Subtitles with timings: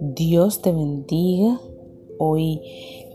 [0.00, 1.60] Dios te bendiga.
[2.18, 2.60] Hoy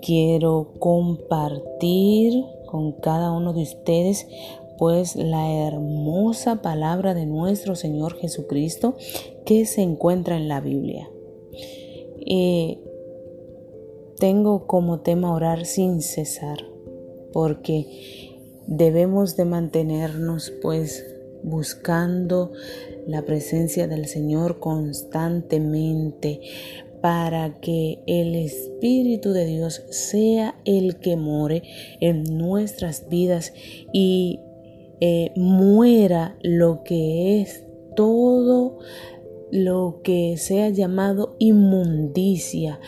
[0.06, 4.28] quiero compartir con cada uno de ustedes
[4.78, 8.96] pues la hermosa palabra de nuestro Señor Jesucristo
[9.46, 11.10] que se encuentra en la Biblia.
[12.26, 12.80] Eh,
[14.18, 16.60] tengo como tema orar sin cesar
[17.34, 18.31] porque
[18.68, 21.06] debemos de mantenernos pues
[21.44, 22.52] buscando
[23.08, 26.42] la presencia del Señor constantemente
[27.02, 31.64] para que el Espíritu de Dios sea el que more
[32.00, 33.54] en nuestras vidas
[33.92, 34.40] y
[35.00, 37.64] eh, muera lo que es
[37.96, 38.78] todo
[39.52, 42.80] lo que sea llamado inmundicia,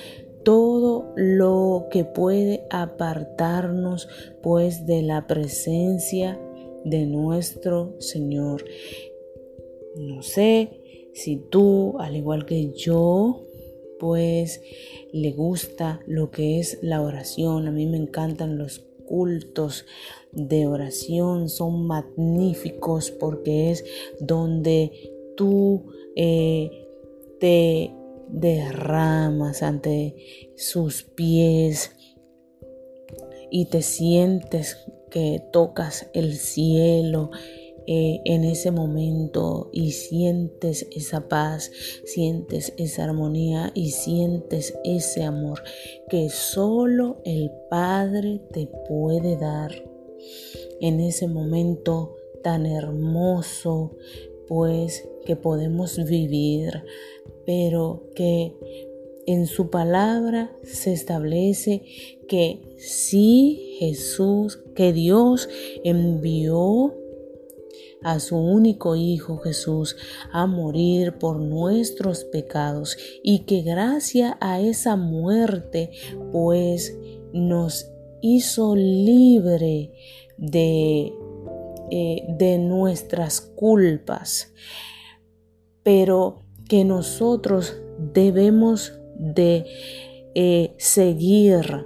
[0.44, 4.08] todo lo que puede apartarnos
[4.42, 6.40] pues de la presencia
[6.84, 8.66] de nuestro Señor.
[9.96, 10.82] No sé
[11.14, 13.46] si tú, al igual que yo,
[14.00, 14.62] pues
[15.12, 17.68] le gusta lo que es la oración.
[17.68, 19.86] A mí me encantan los cultos
[20.32, 23.86] de oración, son magníficos porque es
[24.20, 24.92] donde
[25.38, 25.86] tú
[26.16, 26.88] eh,
[27.40, 27.94] te
[28.34, 30.16] derramas ante
[30.58, 31.92] sus pies
[33.52, 34.78] y te sientes
[35.12, 37.30] que tocas el cielo
[37.86, 41.70] eh, en ese momento y sientes esa paz,
[42.06, 45.62] sientes esa armonía y sientes ese amor
[46.10, 49.72] que solo el Padre te puede dar.
[50.80, 53.92] En ese momento tan hermoso,
[54.48, 56.84] pues que podemos vivir,
[57.46, 58.54] pero que
[59.26, 61.84] en su palabra se establece
[62.28, 65.50] que si Jesús, que Dios
[65.84, 66.94] envió
[68.04, 69.96] a su único Hijo Jesús
[70.32, 75.92] a morir por nuestros pecados y que gracias a esa muerte
[76.32, 76.98] pues
[77.32, 77.90] nos
[78.22, 79.92] hizo libre
[80.38, 81.14] de,
[81.92, 84.54] eh, de nuestras culpas,
[85.82, 86.43] pero
[86.74, 89.64] que nosotros debemos de
[90.34, 91.86] eh, seguir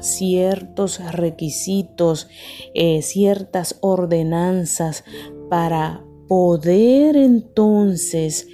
[0.00, 2.26] ciertos requisitos,
[2.74, 5.04] eh, ciertas ordenanzas
[5.48, 8.48] para poder entonces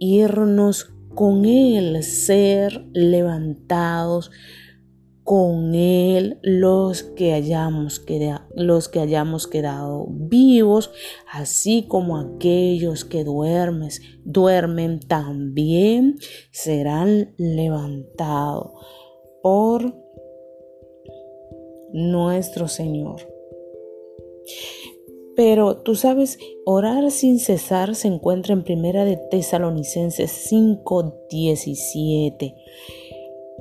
[0.00, 4.32] irnos con Él, ser levantados
[5.24, 10.90] con Él los que hayamos quedado, los que hayamos quedado vivos,
[11.32, 16.18] así como aquellos que duermes, duermen también
[16.52, 18.72] serán levantados
[19.42, 19.94] por
[21.94, 23.22] nuestro Señor.
[25.36, 32.54] Pero tú sabes, orar sin cesar se encuentra en Primera de Tesalonicenses 5:17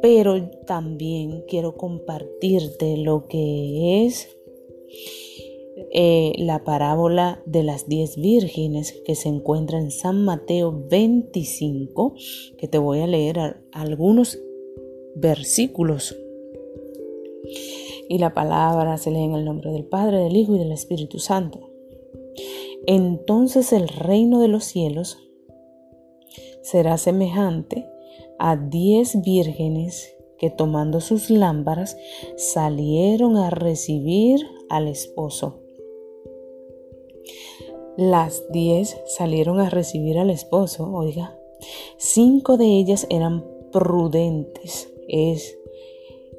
[0.03, 4.28] pero también quiero compartirte lo que es
[5.94, 12.16] eh, la parábola de las diez vírgenes que se encuentra en San Mateo 25,
[12.58, 14.38] que te voy a leer algunos
[15.16, 16.13] versículos.
[18.09, 21.19] Y la palabra se lee en el nombre del Padre, del Hijo y del Espíritu
[21.19, 21.69] Santo.
[22.88, 25.18] Entonces el reino de los cielos
[26.62, 27.93] será semejante
[28.40, 31.98] a diez vírgenes que tomando sus lámparas
[32.36, 35.60] salieron a recibir al esposo.
[37.96, 41.38] Las diez salieron a recibir al esposo, oiga.
[41.98, 45.58] Cinco de ellas eran prudentes, es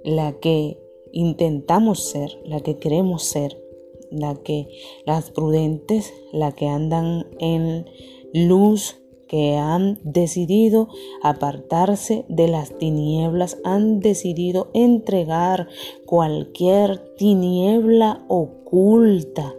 [0.05, 0.79] la que
[1.13, 3.63] intentamos ser, la que queremos ser,
[4.11, 4.69] la que
[5.07, 7.87] las prudentes, la que andan en
[8.33, 10.89] luz, que han decidido
[11.23, 15.69] apartarse de las tinieblas, han decidido entregar
[16.07, 19.55] cualquier tiniebla oculta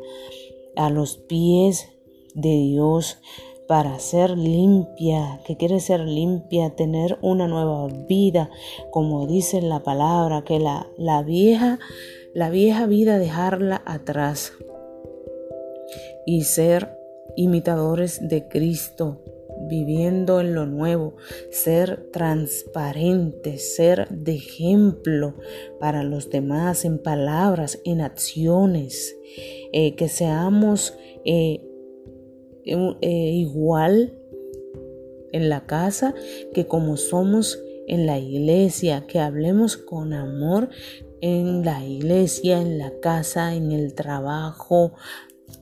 [0.75, 1.89] a los pies
[2.33, 3.17] de Dios
[3.67, 8.50] para ser limpia, que quiere ser limpia, tener una nueva vida,
[8.91, 11.79] como dice la palabra, que la, la vieja,
[12.33, 14.53] la vieja vida dejarla atrás
[16.25, 16.97] y ser
[17.35, 19.21] imitadores de Cristo,
[19.68, 21.16] viviendo en lo nuevo,
[21.50, 25.36] ser transparente, ser de ejemplo
[25.80, 29.16] para los demás en palabras, en acciones,
[29.72, 31.62] eh, que seamos eh,
[32.66, 34.18] eh, igual
[35.31, 36.13] en la casa
[36.54, 40.69] que como somos en la iglesia, que hablemos con amor
[41.22, 44.94] en la iglesia, en la casa, en el trabajo,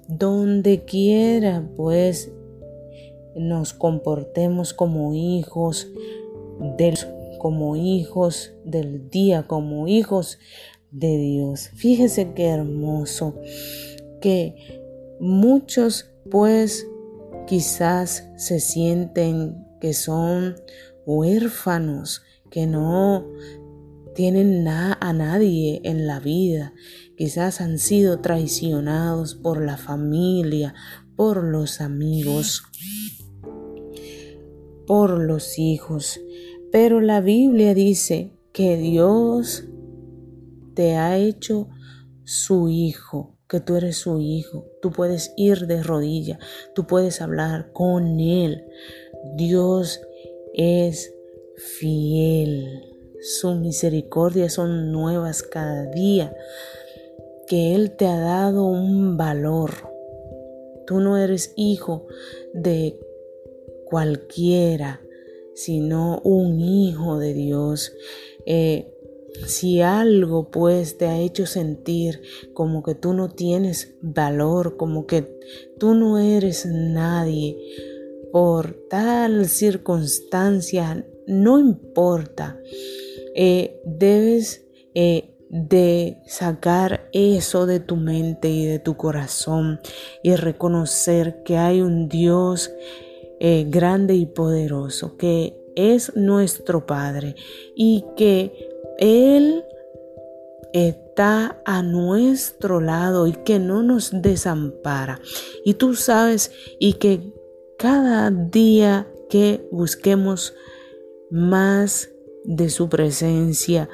[0.08, 2.32] donde quiera pues
[3.36, 5.88] nos comportemos como hijos
[6.78, 6.98] del
[7.40, 10.40] como hijos del día, como hijos
[10.92, 11.72] de Dios.
[11.76, 13.36] Fíjese qué hermoso
[14.22, 14.56] que
[15.20, 16.88] muchos pues
[17.46, 20.56] quizás se sienten que son
[21.06, 23.28] huérfanos, que no
[24.16, 26.74] tienen a nadie en la vida,
[27.18, 30.74] quizás han sido traicionados por la familia,
[31.16, 32.64] por los amigos,
[34.86, 36.20] por los hijos.
[36.72, 39.66] Pero la Biblia dice que Dios
[40.74, 41.70] te ha hecho
[42.24, 44.66] su hijo, que tú eres su hijo.
[44.82, 46.40] Tú puedes ir de rodilla,
[46.74, 48.66] tú puedes hablar con Él.
[49.36, 50.02] Dios
[50.54, 51.14] es
[51.58, 52.90] fiel.
[53.22, 56.36] Su misericordia son nuevas cada día.
[57.48, 59.72] Que Él te ha dado un valor.
[60.86, 62.08] Tú no eres hijo
[62.54, 63.00] de
[63.94, 65.02] cualquiera,
[65.54, 67.94] sino un hijo de Dios.
[68.48, 68.92] Eh,
[69.46, 72.24] si algo pues te ha hecho sentir
[72.56, 75.40] como que tú no tienes valor, como que
[75.78, 77.56] tú no eres nadie,
[78.32, 82.58] por tal circunstancia, no importa,
[83.36, 89.80] eh, debes eh, de sacar eso de tu mente y de tu corazón
[90.24, 92.72] y reconocer que hay un Dios
[93.46, 97.36] eh, grande y poderoso, que es nuestro Padre
[97.76, 98.70] y que
[99.00, 99.66] Él
[100.72, 105.20] está a nuestro lado y que no nos desampara.
[105.66, 107.34] Y tú sabes y que
[107.78, 110.54] cada día que busquemos
[111.30, 112.12] más
[112.46, 113.90] de su presencia,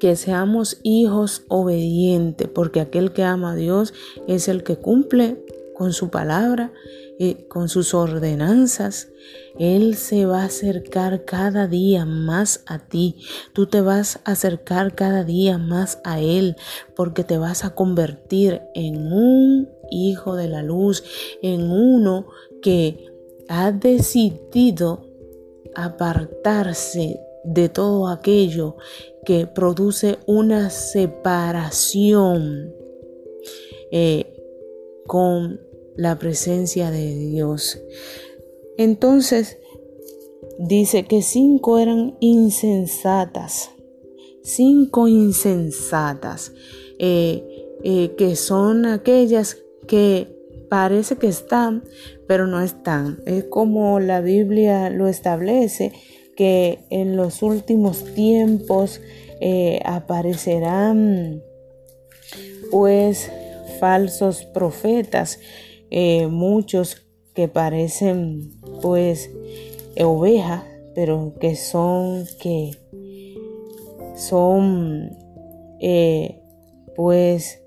[0.00, 3.92] que seamos hijos obedientes, porque aquel que ama a Dios
[4.26, 5.44] es el que cumple
[5.76, 6.72] con su palabra
[7.48, 9.08] con sus ordenanzas,
[9.58, 13.16] Él se va a acercar cada día más a ti.
[13.54, 16.56] Tú te vas a acercar cada día más a Él
[16.94, 21.04] porque te vas a convertir en un hijo de la luz,
[21.42, 22.26] en uno
[22.60, 23.06] que
[23.48, 25.06] ha decidido
[25.74, 28.76] apartarse de todo aquello
[29.24, 32.74] que produce una separación
[33.90, 34.35] eh,
[35.06, 35.60] con
[35.96, 37.80] la presencia de Dios.
[38.76, 39.58] Entonces
[40.58, 43.70] dice que cinco eran insensatas,
[44.42, 46.52] cinco insensatas,
[46.98, 47.44] eh,
[47.82, 49.56] eh, que son aquellas
[49.86, 50.34] que
[50.68, 51.84] parece que están,
[52.26, 53.20] pero no están.
[53.26, 55.92] Es como la Biblia lo establece,
[56.36, 59.00] que en los últimos tiempos
[59.40, 61.42] eh, aparecerán
[62.70, 63.30] pues
[63.78, 65.38] falsos profetas
[65.90, 68.52] eh, muchos que parecen
[68.82, 69.30] pues
[70.00, 70.64] ovejas,
[70.94, 72.72] pero que son que
[74.16, 75.16] son
[75.80, 76.40] eh,
[76.96, 77.60] pues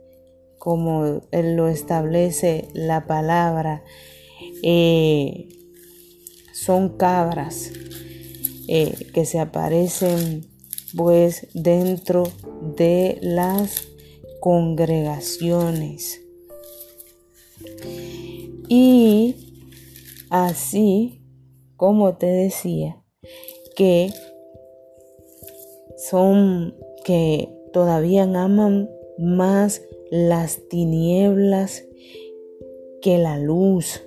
[0.57, 3.83] como lo establece la palabra,
[4.63, 5.47] eh,
[6.51, 7.71] son cabras
[8.67, 10.45] que se aparecen
[10.95, 12.23] pues dentro
[12.77, 13.88] de las
[14.39, 16.21] congregaciones.
[18.67, 19.35] Y
[20.29, 21.21] así,
[21.75, 23.03] como te decía,
[23.75, 24.11] que
[25.97, 29.81] son que todavía aman más
[30.11, 31.83] las tinieblas
[33.01, 34.01] que la luz,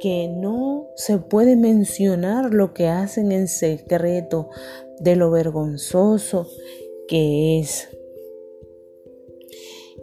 [0.00, 4.48] que no se puede mencionar lo que hacen en secreto
[4.98, 6.46] de lo vergonzoso
[7.08, 7.88] que es.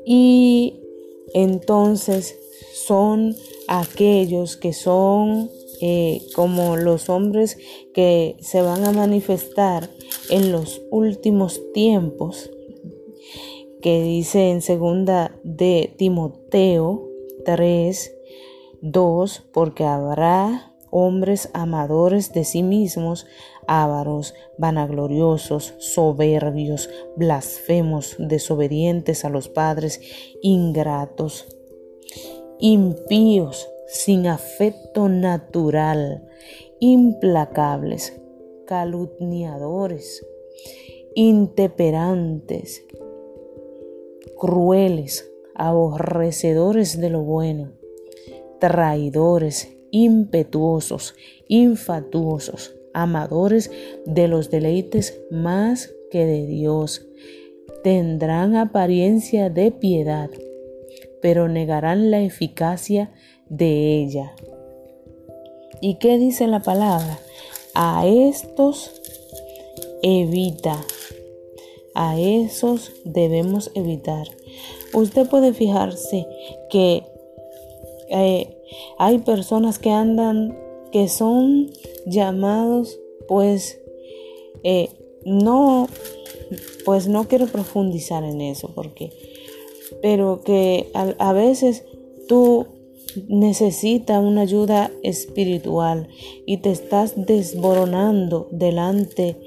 [0.05, 0.79] Y
[1.34, 2.38] entonces
[2.74, 3.36] son
[3.67, 5.50] aquellos que son
[5.81, 7.58] eh, como los hombres
[7.93, 9.89] que se van a manifestar
[10.29, 12.51] en los últimos tiempos,
[13.81, 17.10] que dice en segunda de Timoteo
[17.46, 18.13] 3,
[18.81, 23.25] 2, porque habrá hombres amadores de sí mismos,
[23.72, 30.01] ávaros, vanagloriosos, soberbios, blasfemos, desobedientes a los padres,
[30.42, 31.48] ingratos
[32.62, 36.28] impíos, sin afecto natural,
[36.80, 38.22] implacables,
[38.68, 40.25] calumniadores,
[41.16, 42.86] intemperantes,
[44.40, 47.74] crueles, aborrecedores de lo bueno,
[48.60, 51.16] traidores, impetuosos,
[51.48, 53.71] infatuosos, amadores
[54.05, 57.07] de los deleites más que de Dios.
[57.83, 60.29] Tendrán apariencia de piedad,
[61.21, 63.12] pero negarán la eficacia
[63.50, 64.33] de ella.
[65.81, 67.19] ¿Y qué dice la palabra?
[67.74, 69.01] A estos
[70.03, 70.79] evita.
[71.95, 74.27] A esos debemos evitar.
[74.93, 76.27] Usted puede fijarse
[76.69, 77.03] que
[78.10, 78.57] eh,
[78.98, 80.57] hay personas que andan,
[80.91, 81.71] que son
[82.05, 83.79] llamados, pues,
[84.63, 84.89] eh,
[85.25, 85.88] no,
[86.86, 89.12] pues no quiero profundizar en eso, porque,
[90.01, 91.83] pero que a, a veces
[92.27, 92.67] tú
[93.27, 96.07] necesitas una ayuda espiritual
[96.45, 99.38] y te estás desboronando delante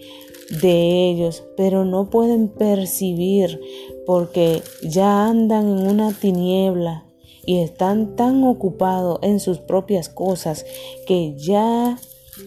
[0.61, 3.61] de ellos, pero no pueden percibir
[4.07, 7.04] porque ya andan en una tiniebla
[7.47, 10.65] y están tan ocupados en sus propias cosas
[11.07, 11.99] que ya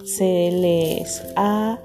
[0.06, 1.80] se les ha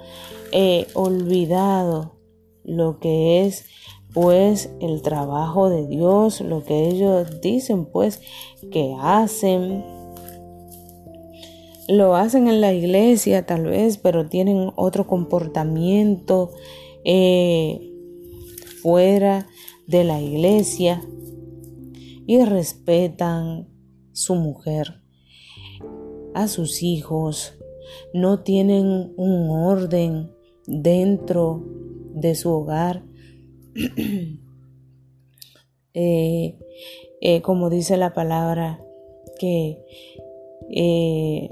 [0.52, 2.16] eh, olvidado
[2.64, 3.64] lo que es
[4.12, 8.20] pues el trabajo de Dios, lo que ellos dicen pues
[8.70, 9.84] que hacen.
[11.88, 16.52] Lo hacen en la iglesia tal vez, pero tienen otro comportamiento
[17.04, 17.80] eh,
[18.82, 19.48] fuera
[19.86, 21.02] de la iglesia
[22.26, 23.68] y respetan
[24.12, 25.02] su mujer,
[26.34, 27.54] a sus hijos,
[28.14, 30.30] no tienen un orden
[30.66, 31.64] dentro
[32.14, 33.04] de su hogar.
[35.94, 36.58] Eh,
[37.20, 38.82] eh, como dice la palabra,
[39.38, 39.78] que
[40.70, 41.50] eh,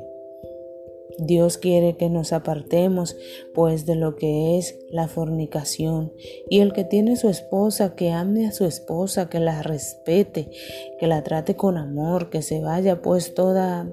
[1.21, 3.17] Dios quiere que nos apartemos
[3.55, 6.13] pues de lo que es la fornicación.
[6.49, 10.51] Y el que tiene su esposa, que ame a su esposa, que la respete,
[10.99, 13.93] que la trate con amor, que se vaya pues toda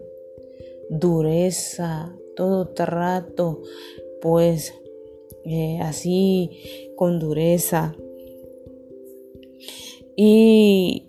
[0.89, 3.61] dureza, todo trato
[4.21, 4.73] pues
[5.43, 7.95] eh, así con dureza.
[10.15, 11.06] Y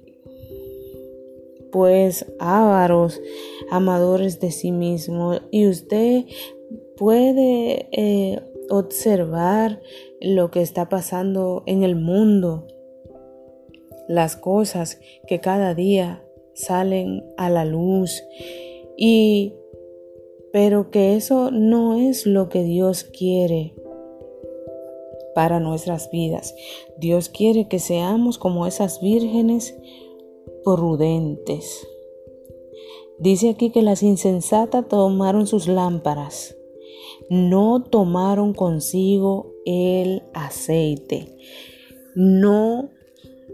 [1.71, 3.21] pues ávaros,
[3.71, 5.39] amadores de sí mismo.
[5.51, 6.25] Y usted
[6.97, 9.81] puede eh, observar
[10.21, 12.67] lo que está pasando en el mundo,
[14.09, 18.23] las cosas que cada día salen a la luz
[18.97, 19.55] y
[20.53, 23.75] pero que eso no es lo que Dios quiere
[25.35, 26.55] para nuestras vidas.
[26.97, 29.77] Dios quiere que seamos como esas vírgenes
[30.77, 31.89] prudentes.
[33.19, 36.57] Dice aquí que las insensatas tomaron sus lámparas,
[37.31, 41.37] no tomaron consigo el aceite,
[42.15, 42.91] no,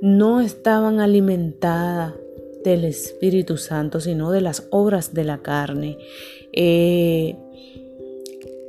[0.03, 2.15] no estaban alimentadas
[2.65, 5.99] del Espíritu Santo, sino de las obras de la carne.
[6.53, 7.37] Eh,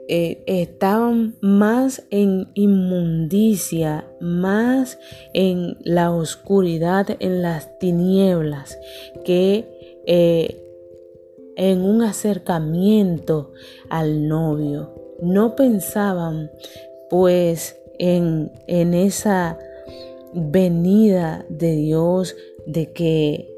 [0.08, 5.00] eh, estaban más en inmundicia, más
[5.34, 8.78] en la oscuridad, en las tinieblas,
[9.24, 9.66] que
[10.06, 10.62] eh,
[11.56, 13.52] en un acercamiento
[13.90, 14.94] al novio.
[15.22, 16.52] No pensaban
[17.10, 19.58] pues en, en esa
[20.34, 22.36] venida de Dios,
[22.68, 23.52] de que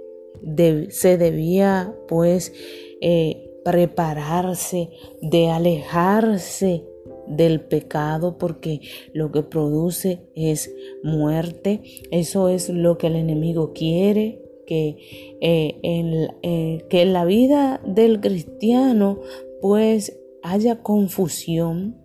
[0.89, 2.53] se debía pues
[3.01, 4.89] eh, prepararse,
[5.21, 6.85] de alejarse
[7.27, 8.79] del pecado porque
[9.11, 11.81] lo que produce es muerte.
[12.09, 14.95] Eso es lo que el enemigo quiere, que,
[15.41, 19.19] eh, en, eh, que en la vida del cristiano
[19.61, 21.97] pues haya confusión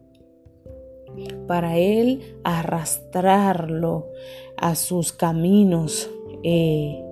[1.47, 4.09] para él arrastrarlo
[4.57, 6.11] a sus caminos
[6.43, 7.05] eh,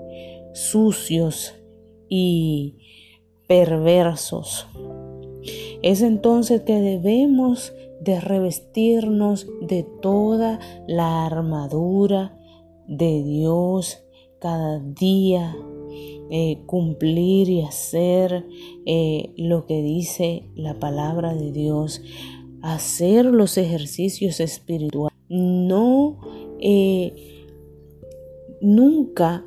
[0.54, 1.54] sucios
[2.08, 2.79] y
[3.50, 4.68] perversos.
[5.82, 12.38] Es entonces que debemos de revestirnos de toda la armadura
[12.86, 14.04] de Dios
[14.38, 15.56] cada día,
[16.30, 18.46] eh, cumplir y hacer
[18.86, 22.02] eh, lo que dice la palabra de Dios,
[22.62, 25.18] hacer los ejercicios espirituales.
[25.28, 26.20] No,
[26.60, 27.48] eh,
[28.60, 29.44] nunca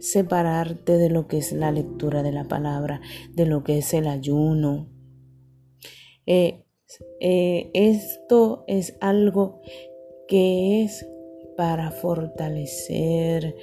[0.00, 3.00] separarte de lo que es la lectura de la palabra,
[3.34, 4.88] de lo que es el ayuno.
[6.26, 6.64] Eh,
[7.20, 9.60] eh, esto es algo
[10.26, 11.06] que es
[11.56, 13.56] para fortalecer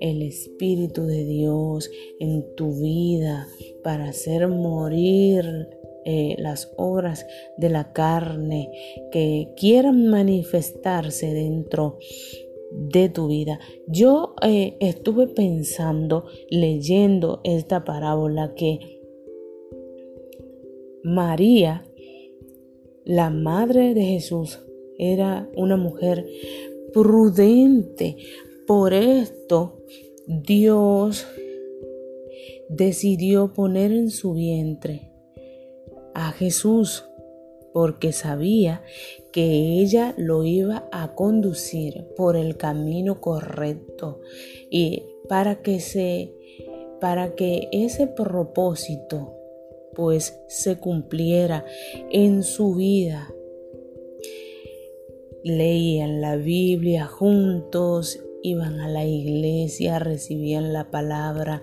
[0.00, 3.46] el Espíritu de Dios en tu vida,
[3.82, 5.68] para hacer morir
[6.04, 7.26] eh, las obras
[7.56, 8.70] de la carne
[9.10, 11.98] que quieran manifestarse dentro
[12.76, 13.58] de tu vida.
[13.88, 19.00] Yo eh, estuve pensando, leyendo esta parábola, que
[21.02, 21.84] María,
[23.04, 24.60] la madre de Jesús,
[24.98, 26.26] era una mujer
[26.92, 28.16] prudente.
[28.66, 29.82] Por esto
[30.26, 31.26] Dios
[32.68, 35.12] decidió poner en su vientre
[36.14, 37.04] a Jesús
[37.76, 38.82] porque sabía
[39.32, 44.22] que ella lo iba a conducir por el camino correcto
[44.70, 46.32] y para que se
[47.02, 49.34] para que ese propósito
[49.94, 51.66] pues se cumpliera
[52.10, 53.30] en su vida.
[55.44, 61.60] Leían la Biblia juntos, iban a la iglesia, recibían la palabra,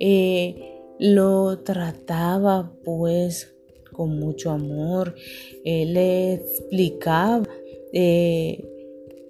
[0.00, 3.51] eh, lo trataba pues
[3.92, 5.14] con mucho amor,
[5.64, 7.48] eh, le explicaba
[7.92, 8.64] eh,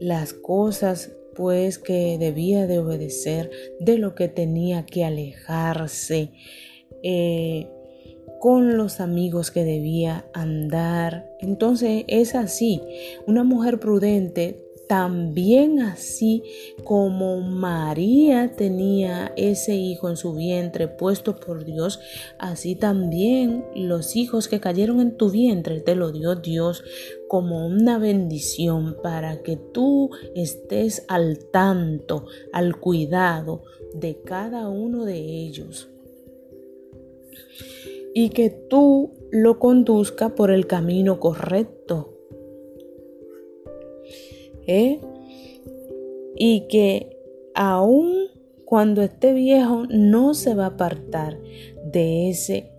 [0.01, 3.51] las cosas pues que debía de obedecer,
[3.81, 6.31] de lo que tenía que alejarse,
[7.03, 7.69] eh,
[8.39, 11.31] con los amigos que debía andar.
[11.41, 12.83] Entonces es así,
[13.27, 14.63] una mujer prudente
[14.93, 16.43] también así
[16.85, 21.99] como María tenía ese hijo en su vientre puesto por Dios,
[22.39, 26.85] así también los hijos que cayeron en tu vientre te lo dio Dios
[27.27, 33.63] como una bendición para que tú estés al tanto, al cuidado
[33.95, 35.89] de cada uno de ellos.
[38.15, 42.12] Y que tú lo conduzca por el camino correcto
[44.67, 45.01] ¿eh?
[46.37, 47.19] y que
[47.55, 48.29] aun
[48.65, 51.39] cuando esté viejo no se va a apartar
[51.85, 52.73] de ese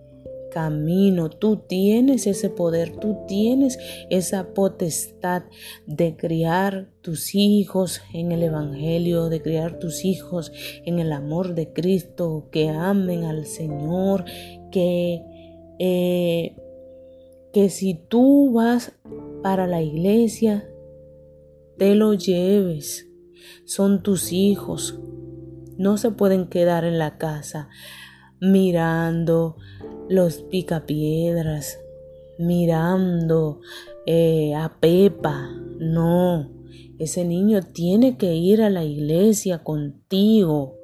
[0.50, 1.30] camino.
[1.30, 5.42] Tú tienes ese poder, tú tienes esa potestad
[5.86, 10.52] de criar tus hijos en el Evangelio, de criar tus hijos
[10.84, 14.24] en el amor de Cristo, que amen al Señor,
[14.70, 15.22] que,
[15.80, 16.56] eh,
[17.52, 18.92] que si tú vas
[19.42, 20.68] para la iglesia,
[21.78, 23.08] te lo lleves.
[23.64, 24.98] Son tus hijos.
[25.76, 27.68] No se pueden quedar en la casa
[28.40, 29.56] mirando
[30.08, 31.78] los picapiedras,
[32.38, 33.60] mirando
[34.06, 35.50] eh, a Pepa.
[35.78, 36.52] No,
[36.98, 40.76] ese niño tiene que ir a la iglesia contigo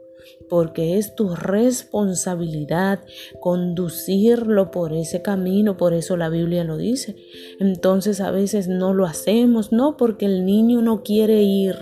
[0.51, 2.99] porque es tu responsabilidad
[3.39, 7.15] conducirlo por ese camino, por eso la Biblia lo dice.
[7.61, 11.77] Entonces a veces no lo hacemos, no porque el niño no quiere ir.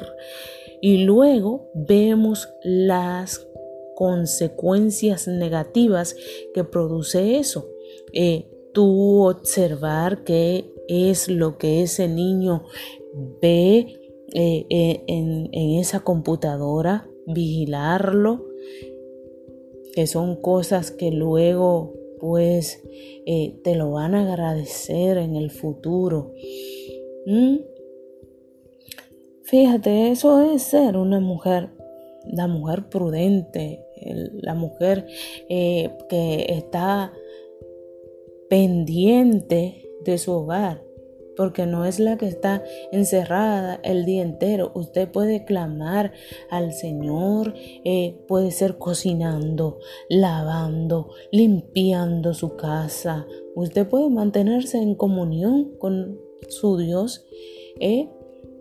[0.83, 3.49] Y luego vemos las
[3.97, 6.15] consecuencias negativas
[6.53, 7.69] que produce eso.
[8.13, 12.65] Eh, tú observar qué es lo que ese niño
[13.41, 13.99] ve
[14.35, 18.48] eh, eh, en, en esa computadora, vigilarlo,
[19.99, 22.85] que son cosas que luego pues
[23.27, 26.35] eh, te lo van a agradecer en el futuro.
[27.27, 27.57] ¿Mm?
[29.43, 31.71] Fíjate, eso es ser una mujer,
[32.27, 33.85] la mujer prudente,
[34.35, 35.05] la mujer
[35.49, 37.13] eh, que está
[38.49, 40.81] pendiente de su hogar
[41.39, 44.73] porque no es la que está encerrada el día entero.
[44.75, 46.13] Usted puede clamar
[46.51, 53.25] al Señor, eh, puede ser cocinando, lavando, limpiando su casa.
[53.55, 57.25] Usted puede mantenerse en comunión con su Dios.
[57.79, 58.09] Eh,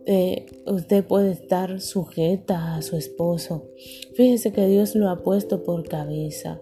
[0.06, 3.66] eh, usted puede estar sujeta a su esposo.
[4.14, 6.62] Fíjese que Dios lo ha puesto por cabeza.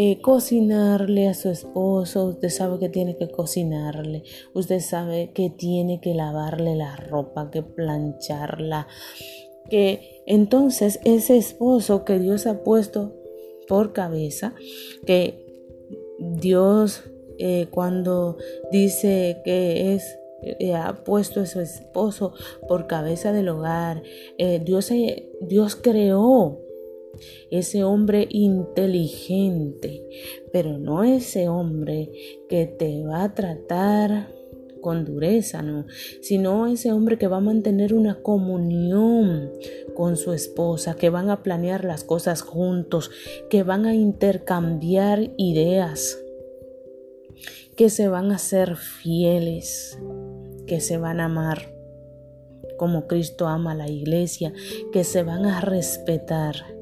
[0.00, 4.22] Eh, cocinarle a su esposo, usted sabe que tiene que cocinarle,
[4.54, 8.86] usted sabe que tiene que lavarle la ropa, que plancharla,
[9.68, 13.12] que entonces ese esposo que Dios ha puesto
[13.66, 14.54] por cabeza,
[15.04, 15.44] que
[16.20, 17.02] Dios
[17.38, 18.36] eh, cuando
[18.70, 22.34] dice que es eh, ha puesto a su esposo
[22.68, 24.04] por cabeza del hogar,
[24.64, 24.92] Dios,
[25.40, 26.67] Dios creó
[27.50, 30.02] ese hombre inteligente,
[30.52, 32.10] pero no ese hombre
[32.48, 34.38] que te va a tratar
[34.80, 35.86] con dureza, no,
[36.20, 39.52] sino ese hombre que va a mantener una comunión
[39.94, 43.10] con su esposa, que van a planear las cosas juntos,
[43.50, 46.18] que van a intercambiar ideas,
[47.76, 49.98] que se van a ser fieles,
[50.66, 51.74] que se van a amar
[52.76, 54.52] como Cristo ama a la iglesia,
[54.92, 56.77] que se van a respetar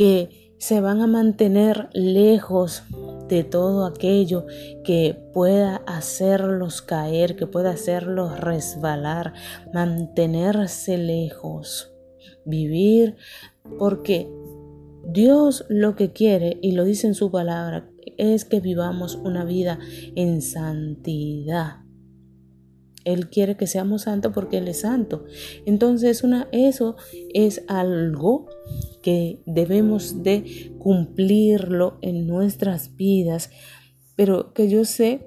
[0.00, 2.84] que se van a mantener lejos
[3.28, 4.46] de todo aquello
[4.82, 9.34] que pueda hacerlos caer, que pueda hacerlos resbalar,
[9.74, 11.92] mantenerse lejos,
[12.46, 13.16] vivir,
[13.78, 14.32] porque
[15.06, 19.78] Dios lo que quiere, y lo dice en su palabra, es que vivamos una vida
[20.14, 21.80] en santidad.
[23.04, 25.26] Él quiere que seamos santos porque Él es santo.
[25.66, 26.96] Entonces una, eso
[27.34, 28.46] es algo
[29.02, 33.50] que debemos de cumplirlo en nuestras vidas,
[34.16, 35.20] pero que yo sé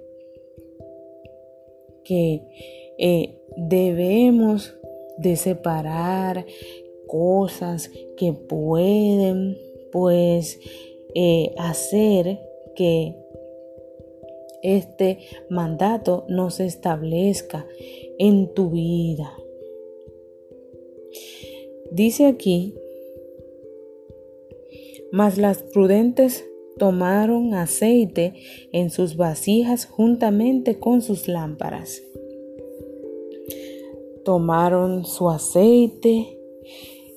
[2.04, 2.42] que
[2.98, 4.76] eh, debemos
[5.18, 6.46] de separar
[7.08, 9.58] cosas que pueden
[9.92, 10.60] pues
[11.16, 12.40] eh, hacer
[12.76, 13.16] que
[14.64, 17.68] este mandato no se establezca
[18.18, 19.32] en tu vida.
[21.92, 22.74] Dice aquí,
[25.14, 26.44] mas las prudentes
[26.80, 28.34] tomaron aceite
[28.72, 32.02] en sus vasijas juntamente con sus lámparas.
[34.26, 36.40] Tomaron su aceite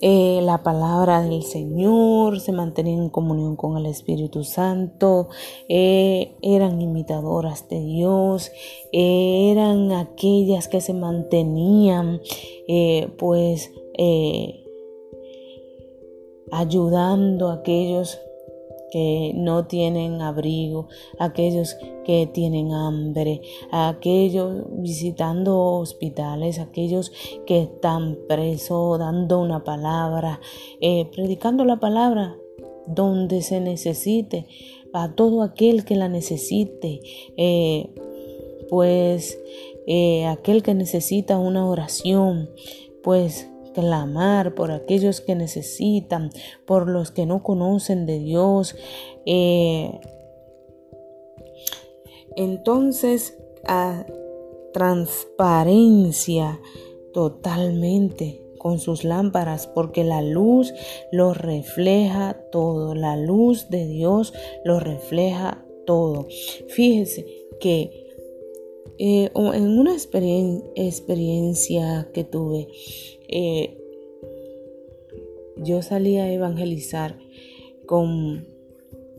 [0.03, 5.29] eh, la palabra del Señor, se mantenían en comunión con el Espíritu Santo,
[5.71, 8.53] eh, eran imitadoras de Dios,
[8.93, 12.21] eh, eran aquellas que se mantenían
[13.17, 13.71] pues
[16.53, 18.19] ayudando a aquellos
[18.91, 27.13] que no tienen abrigo, aquellos que tienen hambre, aquellos visitando hospitales, aquellos
[27.47, 30.41] que están presos, dando una palabra,
[30.81, 32.37] eh, predicando la palabra
[32.87, 34.47] donde se necesite,
[34.93, 37.01] a todo aquel que la necesite,
[37.37, 37.91] eh,
[38.71, 39.39] pues
[39.87, 42.49] eh, aquel que necesita una oración,
[43.03, 46.31] pues clamar por aquellos que necesitan,
[46.67, 48.75] por los que no conocen de Dios.
[49.27, 50.01] Eh,
[52.37, 53.37] entonces,
[53.69, 54.07] a
[54.73, 56.59] transparencia
[57.13, 60.73] totalmente con sus lámparas, porque la luz
[61.13, 64.33] lo refleja todo, la luz de Dios
[64.65, 66.29] lo refleja todo.
[66.69, 67.27] Fíjese
[67.61, 68.06] que
[68.99, 72.69] eh, en una experiencia que tuve,
[73.29, 73.79] eh,
[75.57, 77.19] yo salí a evangelizar
[77.87, 78.47] con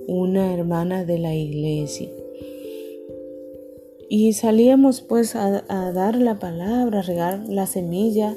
[0.07, 2.09] una hermana de la iglesia.
[4.09, 8.35] Y salíamos pues a, a, dar la palabra, a regar la semilla,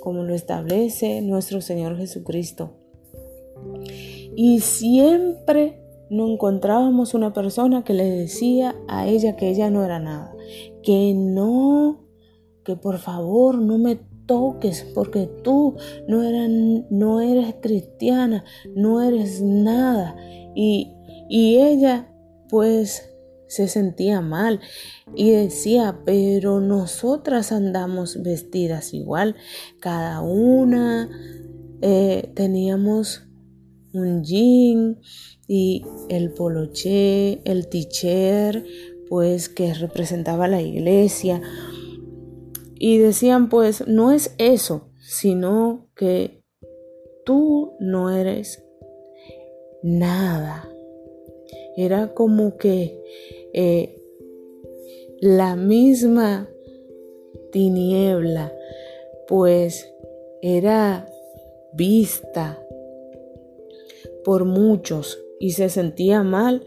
[0.00, 2.70] como lo establece nuestro Señor Jesucristo.
[4.36, 9.98] Y siempre no encontrábamos una persona que le decía a ella que ella no era
[9.98, 10.34] nada,
[10.82, 12.04] que no,
[12.64, 16.22] que por favor no me toques porque tú no,
[16.90, 20.16] no eres cristiana, no eres nada.
[20.54, 20.92] Y,
[21.28, 22.12] y ella
[22.48, 23.10] pues
[23.48, 24.60] se sentía mal
[25.14, 29.36] y decía, pero nosotras andamos vestidas igual,
[29.80, 31.08] cada una
[31.80, 33.22] eh, teníamos
[33.94, 35.00] un jean
[35.46, 38.64] y el poloché, el teacher,
[39.08, 41.42] pues que representaba la iglesia,
[42.78, 46.42] y decían, pues no es eso, sino que
[47.24, 48.64] tú no eres
[49.82, 50.68] nada.
[51.76, 53.02] Era como que
[53.52, 53.96] eh,
[55.20, 56.48] la misma
[57.50, 58.52] tiniebla,
[59.26, 59.92] pues
[60.40, 61.08] era
[61.72, 62.62] vista
[64.24, 66.64] por muchos y se sentía mal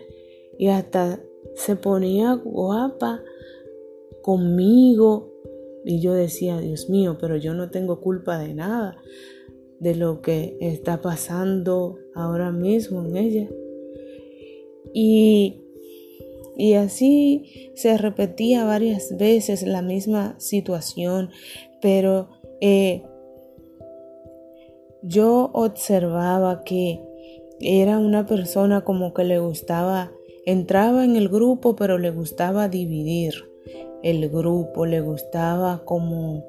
[0.58, 1.22] y hasta
[1.56, 3.22] se ponía guapa
[4.22, 5.32] conmigo
[5.84, 8.98] y yo decía, Dios mío, pero yo no tengo culpa de nada,
[9.80, 13.50] de lo que está pasando ahora mismo en ella.
[14.94, 15.64] Y,
[16.56, 21.32] y así se repetía varias veces la misma situación,
[21.82, 23.04] pero eh,
[25.02, 27.02] yo observaba que
[27.60, 30.12] era una persona como que le gustaba,
[30.46, 33.34] entraba en el grupo, pero le gustaba dividir
[34.04, 36.46] el grupo, le gustaba como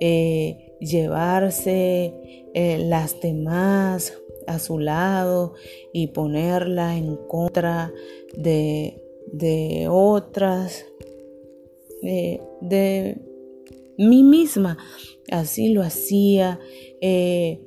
[0.00, 2.14] eh, llevarse
[2.54, 4.14] eh, las demás
[4.46, 5.54] a su lado
[5.92, 7.92] y ponerla en contra
[8.36, 10.86] de, de otras,
[12.02, 13.20] de, de,
[13.98, 14.78] mí misma.
[15.30, 16.58] Así lo hacía.
[17.00, 17.60] Eh,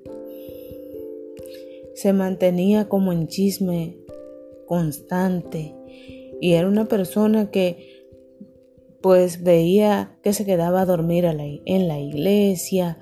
[1.93, 4.00] se mantenía como en chisme
[4.71, 5.75] constante
[6.39, 8.07] y era una persona que
[9.01, 12.97] pues veía que se quedaba a dormir en la iglesia.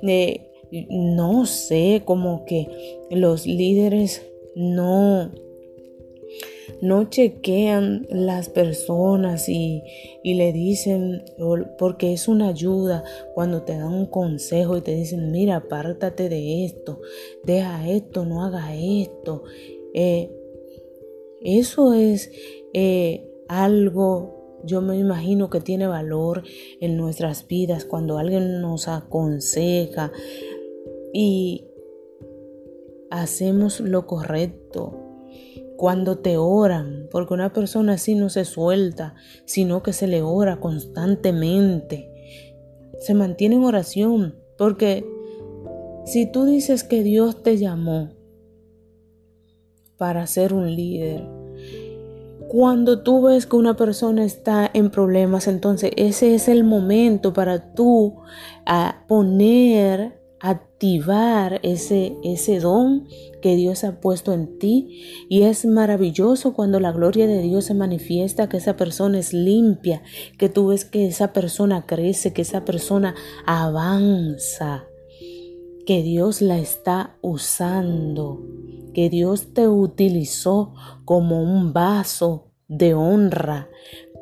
[0.00, 0.46] Eh,
[0.88, 2.68] no sé, como que
[3.10, 5.30] los líderes no,
[6.80, 9.82] no chequean las personas y,
[10.22, 11.22] y, le dicen,
[11.78, 13.04] porque es una ayuda
[13.34, 16.98] cuando te dan un consejo y te dicen, mira, apártate de esto,
[17.44, 19.42] deja esto, no haga esto.
[19.92, 20.30] Eh,
[21.40, 22.30] eso es
[22.72, 26.42] eh, algo yo me imagino que tiene valor
[26.80, 30.12] en nuestras vidas cuando alguien nos aconseja
[31.12, 31.66] y
[33.10, 34.96] hacemos lo correcto.
[35.76, 39.14] Cuando te oran, porque una persona así no se suelta,
[39.46, 42.12] sino que se le ora constantemente.
[42.98, 45.06] Se mantiene en oración, porque
[46.04, 48.10] si tú dices que Dios te llamó
[50.00, 51.28] para ser un líder,
[52.48, 57.74] cuando tú ves que una persona está en problemas, entonces ese es el momento para
[57.74, 58.16] tú
[58.64, 63.06] a poner, activar ese, ese don
[63.42, 65.26] que Dios ha puesto en ti.
[65.28, 70.02] Y es maravilloso cuando la gloria de Dios se manifiesta, que esa persona es limpia,
[70.38, 74.86] que tú ves que esa persona crece, que esa persona avanza,
[75.90, 78.38] que Dios la está usando
[78.94, 80.72] que Dios te utilizó
[81.04, 83.68] como un vaso de honra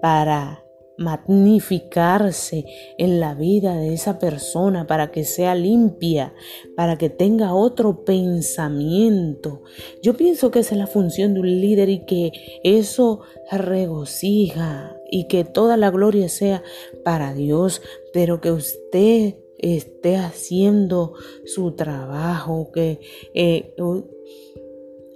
[0.01, 0.65] para
[0.97, 2.65] magnificarse
[2.97, 6.33] en la vida de esa persona, para que sea limpia,
[6.75, 9.63] para que tenga otro pensamiento.
[10.03, 12.33] Yo pienso que esa es la función de un líder y que
[12.65, 13.21] eso
[13.53, 16.63] regocija y que toda la gloria sea
[17.05, 17.83] para Dios,
[18.15, 23.01] pero que usted esté haciendo su trabajo, que
[23.35, 23.75] eh,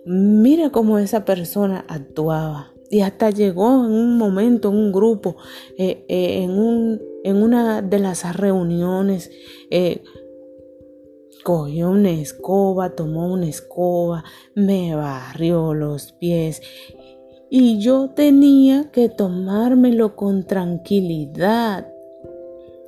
[0.05, 2.72] Mira cómo esa persona actuaba.
[2.90, 5.37] Y hasta llegó en un momento, en un grupo,
[5.78, 9.31] eh, eh, en, un, en, una de las reuniones,
[11.42, 14.24] cogió una escoba, tomó una escoba,
[14.55, 16.62] me barrió los pies.
[17.48, 21.87] Y yo tenía que tomármelo con tranquilidad,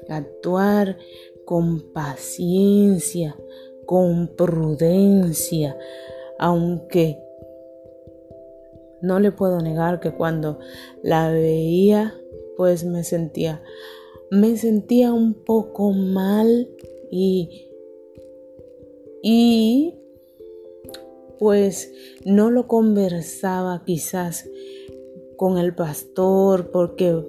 [0.09, 0.97] actuar
[1.45, 3.37] con paciencia,
[3.87, 5.77] con prudencia,
[6.39, 7.19] aunque
[9.01, 10.59] no le puedo negar que cuando
[11.03, 12.15] la veía,
[12.57, 13.63] pues me sentía,
[14.31, 16.69] me sentía un poco mal
[17.11, 17.69] y,
[19.23, 19.95] y
[21.39, 21.93] pues
[22.25, 24.49] no lo conversaba quizás
[25.37, 27.23] con el pastor porque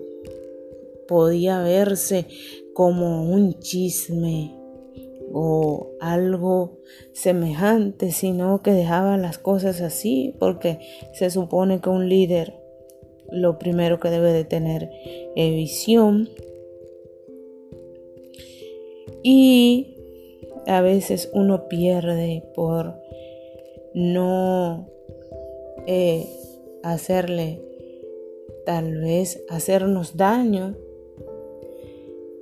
[1.08, 2.28] podía verse
[2.76, 4.54] como un chisme
[5.32, 6.80] o algo
[7.14, 10.80] semejante, sino que dejaba las cosas así, porque
[11.14, 12.60] se supone que un líder
[13.32, 14.92] lo primero que debe de tener
[15.38, 16.30] es visión.
[19.24, 19.96] Y
[20.68, 22.96] a veces uno pierde por
[23.94, 24.90] no
[25.88, 26.28] eh,
[26.84, 27.62] hacerle
[28.66, 30.76] tal vez hacernos daño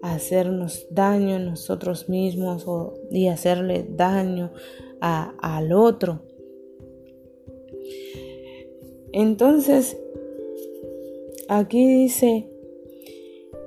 [0.04, 4.52] hacernos daño a nosotros mismos o, y hacerle daño
[5.00, 6.22] al otro.
[9.14, 9.98] Entonces,
[11.48, 12.50] aquí dice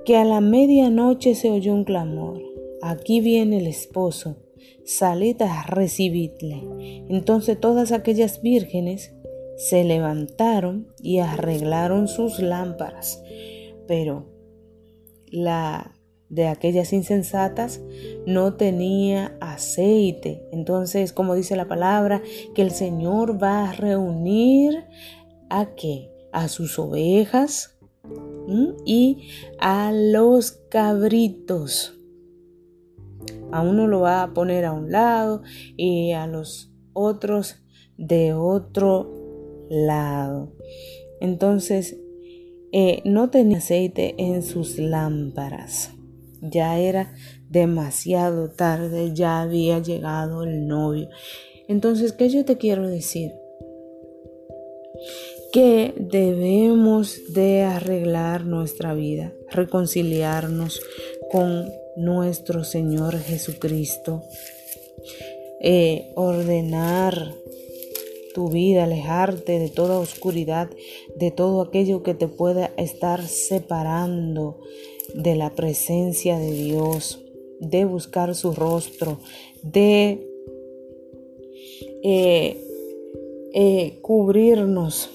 [0.05, 2.41] que a la medianoche se oyó un clamor.
[2.83, 4.37] Aquí viene el esposo,
[4.85, 6.61] salid a recibirle.
[7.09, 9.13] Entonces todas aquellas vírgenes
[9.57, 13.23] se levantaron y arreglaron sus lámparas.
[13.87, 14.25] Pero
[15.29, 15.96] la
[16.29, 17.81] de aquellas insensatas
[18.25, 20.47] no tenía aceite.
[20.51, 22.21] Entonces, como dice la palabra,
[22.53, 24.85] que el Señor va a reunir
[25.49, 26.11] a qué?
[26.31, 27.77] A sus ovejas
[28.85, 31.93] y a los cabritos.
[33.51, 35.41] A uno lo va a poner a un lado
[35.77, 37.63] y a los otros
[37.97, 40.53] de otro lado.
[41.21, 41.97] Entonces,
[42.71, 45.96] eh, no tenía aceite en sus lámparas.
[46.41, 47.13] Ya era
[47.49, 51.09] demasiado tarde, ya había llegado el novio.
[51.67, 53.33] Entonces, ¿qué yo te quiero decir?
[55.51, 60.81] Que debemos de arreglar nuestra vida, reconciliarnos
[61.31, 64.23] con nuestro Señor Jesucristo,
[65.61, 67.33] eh, ordenar
[68.37, 70.69] tu vida, alejarte de toda oscuridad,
[71.15, 74.59] de todo aquello que te pueda estar separando
[75.13, 77.23] de la presencia de Dios,
[77.59, 79.19] de buscar su rostro,
[79.63, 80.27] de
[82.03, 82.63] eh,
[83.53, 85.09] eh, cubrirnos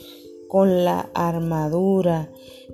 [0.48, 2.30] con la armadura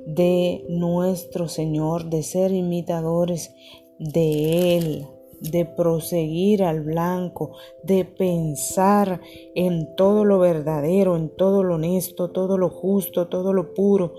[0.06, 3.52] de nuestro Señor, de ser imitadores
[3.98, 5.06] de Él,
[5.40, 7.52] de proseguir al blanco,
[7.84, 9.20] de pensar
[9.54, 14.14] en todo lo verdadero, en todo lo honesto, todo lo justo, todo lo puro,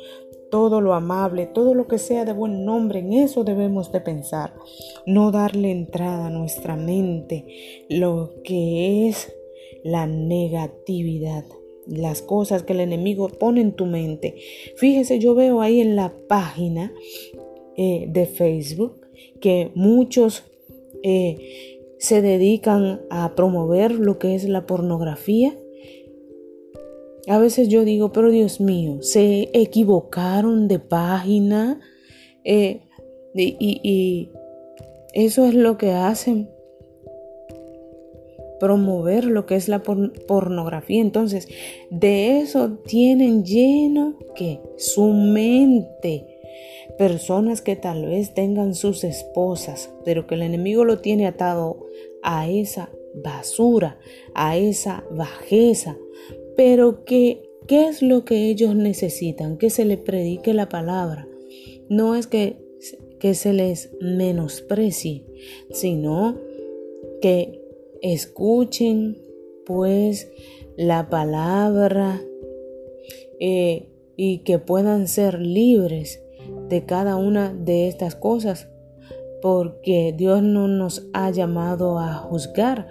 [0.50, 4.54] todo lo amable, todo lo que sea de buen nombre, en eso debemos de pensar.
[5.06, 7.46] No darle entrada a nuestra mente
[7.90, 9.34] lo que es
[9.84, 11.46] la negatividad.
[11.88, 14.36] las cosas que el enemigo pone en tu mente.
[14.76, 16.94] Fíjese, yo veo ahí en la página
[17.76, 19.02] eh, de Facebook
[19.42, 20.44] que muchos
[21.02, 25.58] eh, se dedican a promover lo que es la pornografía.
[27.30, 31.80] A veces yo digo, pero Dios mío, se equivocaron de página
[32.44, 32.82] eh,
[33.34, 34.30] y
[35.13, 36.50] eso es lo que hacen
[38.60, 41.02] promover lo que es la pornografía.
[41.02, 41.48] Entonces,
[41.89, 46.26] de eso tienen lleno que su mente.
[46.98, 51.86] Personas que tal vez tengan sus esposas, pero que el enemigo lo tiene atado
[52.22, 53.98] a esa basura,
[54.36, 55.98] a esa bajeza,
[56.60, 59.58] pero que ¿qué es lo que ellos necesitan?
[59.58, 61.26] Que se les predique la palabra.
[61.88, 62.58] No es que,
[63.17, 65.24] que se les menosprecie,
[65.72, 66.38] sino
[67.22, 67.62] que
[68.02, 69.17] Escuchen
[69.65, 70.32] pues
[70.78, 72.22] la palabra
[73.39, 76.22] eh, y que puedan ser libres
[76.69, 78.69] de cada una de estas cosas,
[79.41, 82.88] porque Dios no nos ha llamado a juzgar,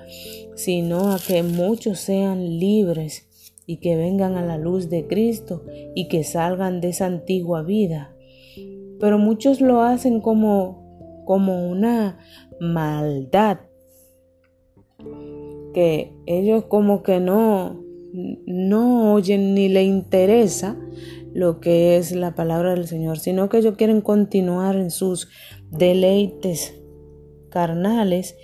[0.57, 3.27] sino a que muchos sean libres
[3.68, 5.62] y que vengan a la luz de Cristo
[5.94, 8.16] y que salgan de esa antigua vida.
[8.98, 12.18] Pero muchos lo hacen como, como una
[12.59, 13.59] maldad
[15.74, 17.85] que ellos como que no,
[18.46, 20.81] no oyen ni le interesa
[21.35, 25.28] lo que es la palabra del Señor, sino que ellos quieren continuar en sus
[25.70, 26.74] deleites
[27.50, 28.35] carnales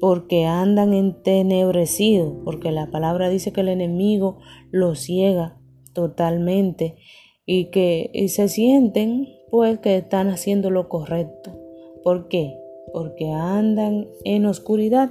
[0.00, 4.38] porque andan entenebrecidos, porque la palabra dice que el enemigo
[4.70, 5.58] los ciega
[5.92, 6.96] totalmente
[7.44, 11.58] y que y se sienten pues que están haciendo lo correcto.
[12.02, 12.58] ¿Por qué?
[12.92, 15.10] porque andan en oscuridad,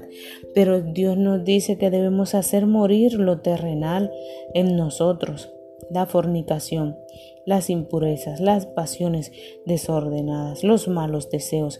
[0.54, 4.12] pero Dios nos dice que debemos hacer morir lo terrenal
[4.54, 5.54] en nosotros,
[5.92, 6.98] la fornicación,
[7.46, 9.32] las impurezas, las pasiones
[9.66, 11.80] desordenadas, los malos deseos.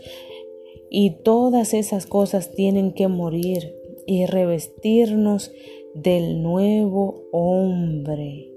[0.98, 3.76] Y todas esas cosas tienen que morir
[4.08, 5.52] y revestirnos
[5.94, 8.56] del nuevo hombre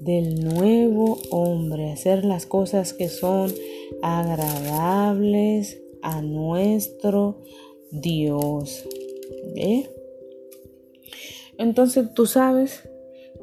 [0.00, 3.52] del nuevo hombre, hacer las cosas que son
[4.02, 7.42] agradables a nuestro
[7.90, 8.84] Dios.
[11.58, 12.88] Entonces tú sabes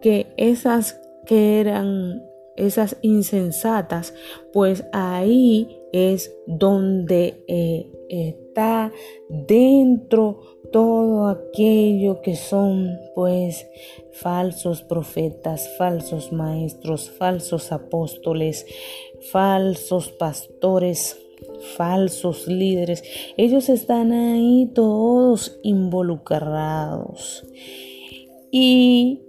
[0.02, 2.24] que esas que eran
[2.56, 4.16] esas insensatas,
[4.52, 8.92] pues ahí es donde eh, está
[9.30, 13.68] dentro todo aquello que son pues
[14.12, 18.66] falsos profetas, falsos maestros, falsos apóstoles,
[19.32, 21.18] falsos pastores,
[21.76, 23.04] falsos líderes.
[23.38, 27.46] Ellos están ahí todos involucrados.
[28.52, 29.22] Y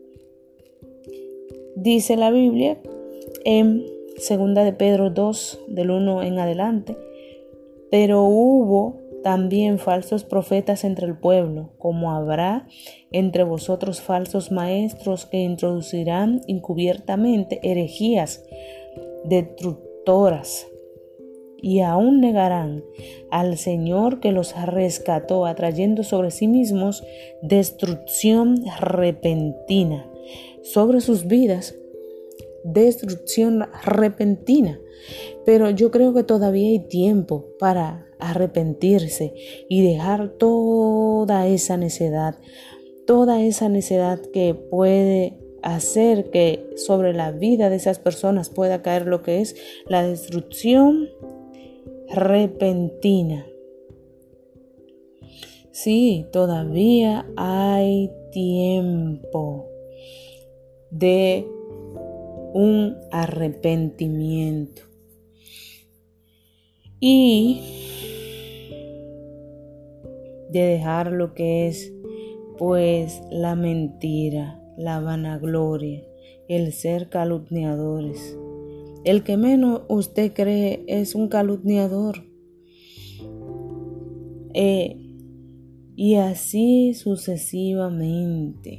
[1.77, 2.79] dice la Biblia
[3.45, 6.97] en segunda de Pedro 2 del 1 en adelante,
[7.91, 12.67] pero hubo también falsos profetas entre el pueblo, como habrá
[13.11, 18.45] entre vosotros falsos maestros que introducirán encubiertamente herejías
[19.25, 20.67] destructoras
[21.61, 22.85] y aún negarán
[23.31, 27.05] al Señor que los rescató, atrayendo sobre sí mismos
[27.43, 30.07] destrucción repentina.
[30.63, 31.75] Sobre sus vidas,
[32.73, 34.81] destrucción repentina.
[35.45, 39.33] Pero yo creo que todavía hay tiempo para arrepentirse
[39.69, 42.37] y dejar toda esa necedad,
[43.07, 49.07] toda esa necedad que puede hacer que sobre la vida de esas personas pueda caer
[49.07, 51.09] lo que es la destrucción
[52.09, 53.47] repentina.
[55.73, 59.67] Sí, todavía hay tiempo
[60.91, 61.47] de
[62.55, 64.83] un arrepentimiento.
[67.01, 67.61] Y
[70.51, 71.93] de dejar lo que es
[72.57, 76.03] pues la mentira, la vanagloria,
[76.49, 78.37] el ser calumniadores.
[79.05, 82.25] El que menos usted cree es un calumniador.
[84.55, 84.97] Eh,
[85.95, 88.79] y así sucesivamente.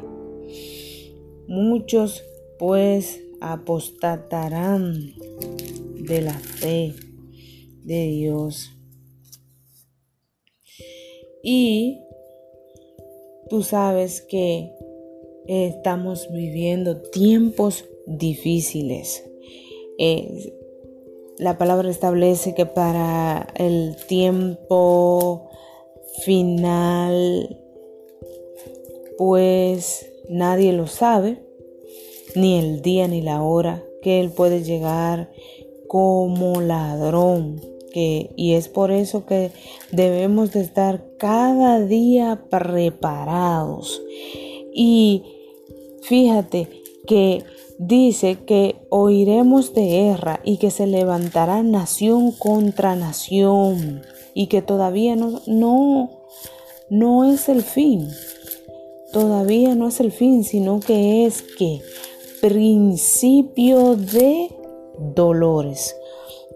[1.48, 2.24] Muchos
[2.58, 5.14] pues apostatarán
[5.96, 6.94] de la fe
[7.84, 8.72] de Dios.
[11.44, 12.02] Y
[13.50, 14.72] tú sabes que
[15.48, 19.24] estamos viviendo tiempos difíciles.
[21.38, 25.50] La palabra establece que para el tiempo
[26.24, 27.62] final,
[29.18, 31.42] pues nadie lo sabe,
[32.36, 35.30] ni el día ni la hora que Él puede llegar
[35.88, 37.62] como ladrón.
[37.92, 39.52] Que, y es por eso que
[39.92, 44.02] debemos de estar cada día preparados.
[44.74, 45.24] Y
[46.04, 46.68] fíjate
[47.08, 47.44] que
[47.80, 54.04] dice que oiremos de guerra y que se levantará nación contra nación
[54.36, 56.12] y que todavía no, no,
[56.90, 58.08] no es el fin.
[59.12, 61.82] Todavía no es el fin, sino que es que
[62.42, 64.50] principio de
[65.16, 65.96] dolores.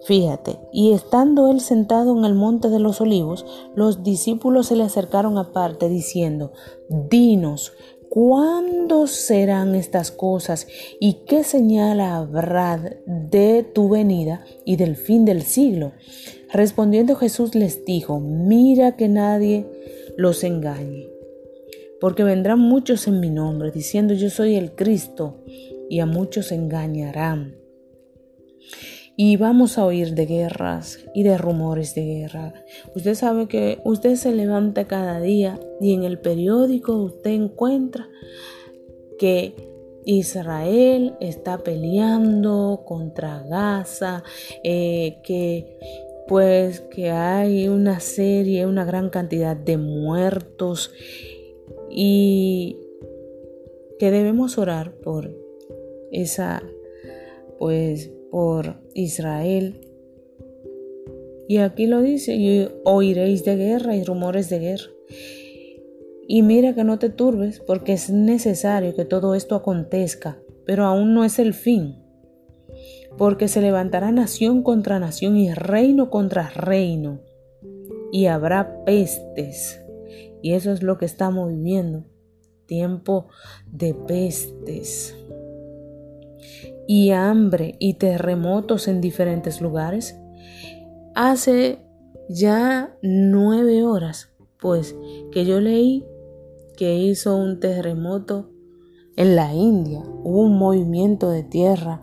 [0.06, 4.84] Fíjate, y estando él sentado en el monte de los olivos, los discípulos se le
[4.84, 6.52] acercaron aparte diciendo,
[6.90, 7.72] Dinos,
[8.10, 10.68] ¿cuándo serán estas cosas
[11.00, 15.94] y qué señal habrá de tu venida y del fin del siglo?
[16.52, 19.66] Respondiendo Jesús les dijo, mira que nadie
[20.18, 21.08] los engañe,
[22.02, 25.38] porque vendrán muchos en mi nombre, diciendo yo soy el Cristo,
[25.94, 27.56] y a muchos engañarán.
[29.16, 32.56] Y vamos a oír de guerras y de rumores de guerra.
[32.96, 38.10] Usted sabe que usted se levanta cada día y en el periódico usted encuentra
[39.20, 39.54] que
[40.04, 44.24] Israel está peleando contra Gaza,
[44.64, 45.78] eh, que
[46.28, 50.92] pues que hay una serie, una gran cantidad de muertos
[51.92, 52.80] y
[54.00, 55.43] que debemos orar por
[56.14, 56.64] esa
[57.60, 59.80] pues por Israel.
[61.48, 64.90] Y aquí lo dice, y oiréis de guerra y rumores de guerra.
[66.28, 71.14] Y mira que no te turbes, porque es necesario que todo esto acontezca, pero aún
[71.14, 72.04] no es el fin.
[73.18, 77.22] Porque se levantará nación contra nación y reino contra reino,
[78.12, 79.80] y habrá pestes.
[80.42, 82.06] Y eso es lo que estamos viviendo,
[82.66, 83.28] tiempo
[83.72, 85.16] de pestes
[86.88, 90.20] y hambre y terremotos en diferentes lugares?
[91.16, 91.80] Hace
[92.30, 94.96] ya nueve horas, pues,
[95.32, 96.06] que yo leí
[96.78, 98.50] que hizo un terremoto
[99.16, 102.02] en la India, hubo un movimiento de tierra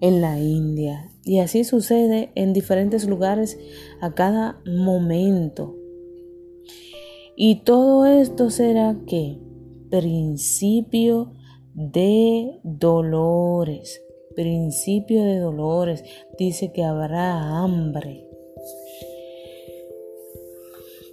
[0.00, 1.10] en la India.
[1.24, 3.58] Y así sucede en diferentes lugares
[4.00, 5.76] a cada momento.
[7.36, 9.40] Y todo esto será que
[9.90, 11.32] principio
[11.74, 14.01] de dolores
[14.34, 16.04] principio de dolores,
[16.38, 18.26] dice que habrá hambre.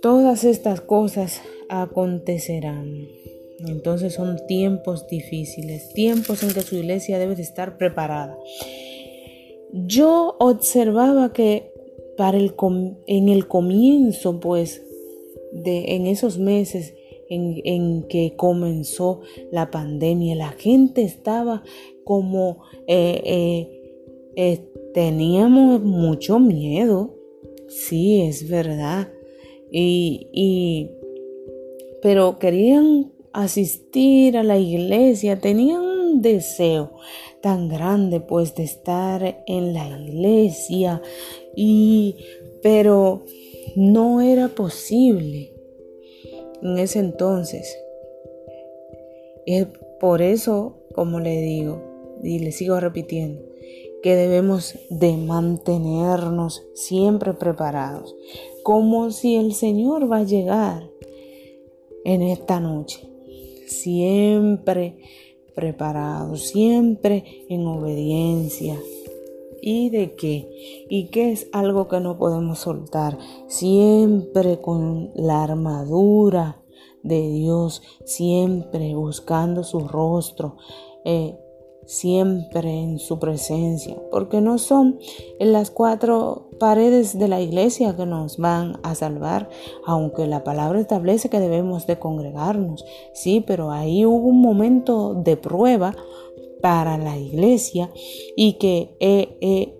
[0.01, 3.07] Todas estas cosas acontecerán.
[3.67, 8.37] Entonces son tiempos difíciles, tiempos en que su iglesia debe de estar preparada.
[9.73, 11.71] Yo observaba que
[12.17, 12.53] para el
[13.07, 14.81] en el comienzo, pues,
[15.51, 16.93] de en esos meses
[17.29, 21.63] en, en, que comenzó la pandemia, la gente estaba
[22.09, 27.13] como eh, eh, eh, teníamos mucho miedo,
[27.67, 29.09] sí, es verdad,
[29.71, 30.89] y,
[32.01, 36.93] pero querían asistir a la iglesia, tenían un deseo
[37.41, 41.03] tan grande pues de estar en la iglesia.
[41.55, 42.15] Y
[42.63, 43.23] pero
[43.75, 45.53] no era posible
[46.63, 47.77] en ese entonces.
[49.45, 49.67] Es
[49.99, 51.88] por eso, como le digo,
[52.23, 53.41] y le sigo repitiendo,
[54.01, 58.15] que debemos de mantenernos siempre preparados,
[58.63, 60.89] como si el Señor va a llegar
[62.05, 63.09] en esta noche,
[63.67, 64.97] siempre
[65.55, 68.79] preparados, siempre en obediencia.
[69.61, 70.85] ¿Y de qué?
[70.89, 73.17] ¿Y qué es algo que no podemos soltar?
[73.47, 76.61] Siempre con la armadura
[77.03, 80.55] de Dios, siempre buscando su rostro,
[81.03, 81.37] eh,
[81.89, 84.99] siempre en su presencia, porque no son
[85.39, 89.49] en las cuatro paredes de la iglesia que nos van a salvar,
[89.87, 95.35] aunque la palabra establece que debemos de congregarnos, sí, pero ahí hubo un momento de
[95.35, 95.95] prueba
[96.61, 97.89] para la iglesia
[98.35, 99.75] y que eh, eh,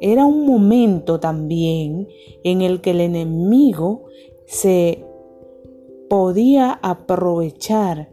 [0.00, 2.08] era un momento también
[2.44, 4.04] en el que el enemigo
[4.46, 5.04] se
[6.08, 8.11] podía aprovechar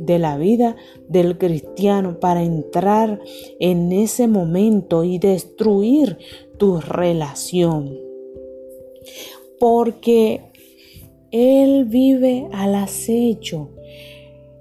[0.00, 0.76] de la vida
[1.08, 3.20] del cristiano para entrar
[3.58, 6.18] en ese momento y destruir
[6.58, 7.98] tu relación.
[9.58, 10.40] Porque
[11.30, 13.70] Él vive al acecho,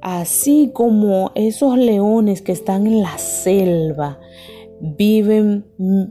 [0.02, 4.20] así como esos leones que están en la selva
[4.82, 5.66] viven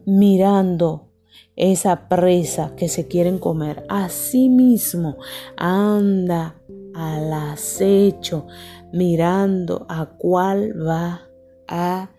[0.05, 1.09] mirando
[1.57, 3.85] esa presa que se quieren comer.
[3.89, 5.17] Así mismo
[5.57, 6.61] anda
[6.95, 8.47] al acecho,
[8.93, 11.29] mirando a cuál va
[11.67, 12.11] a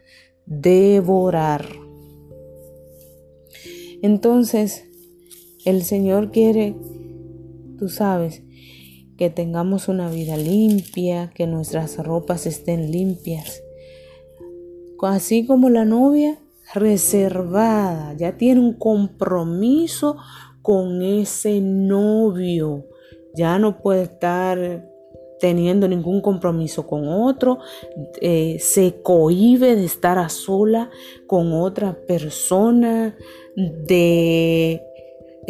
[0.46, 1.66] devorar.
[4.02, 4.86] Entonces,
[5.66, 6.76] el Señor quiere,
[7.78, 8.44] tú sabes,
[9.18, 13.62] que tengamos una vida limpia, que nuestras ropas estén limpias.
[15.02, 16.40] Así como la novia
[16.74, 20.18] reservada, ya tiene un compromiso
[20.62, 22.86] con ese novio.
[23.36, 24.89] Ya no puede estar
[25.40, 27.60] teniendo ningún compromiso con otro,
[28.22, 30.90] eh, se cohibe de estar a sola
[31.28, 33.16] con otra persona,
[33.56, 34.82] de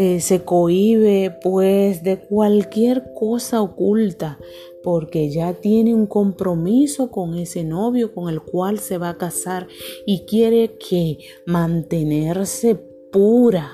[0.01, 4.39] eh, se cohibe pues de cualquier cosa oculta,
[4.81, 9.67] porque ya tiene un compromiso con ese novio con el cual se va a casar
[10.05, 12.75] y quiere que mantenerse
[13.11, 13.73] pura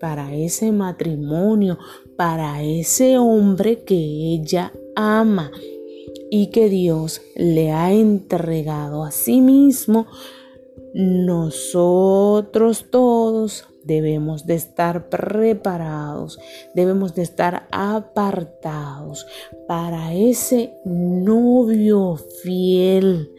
[0.00, 1.78] para ese matrimonio,
[2.16, 5.50] para ese hombre que ella ama
[6.30, 10.06] y que Dios le ha entregado a sí mismo,
[10.94, 16.38] nosotros todos debemos de estar preparados,
[16.74, 19.26] debemos de estar apartados
[19.68, 23.30] para ese novio fiel,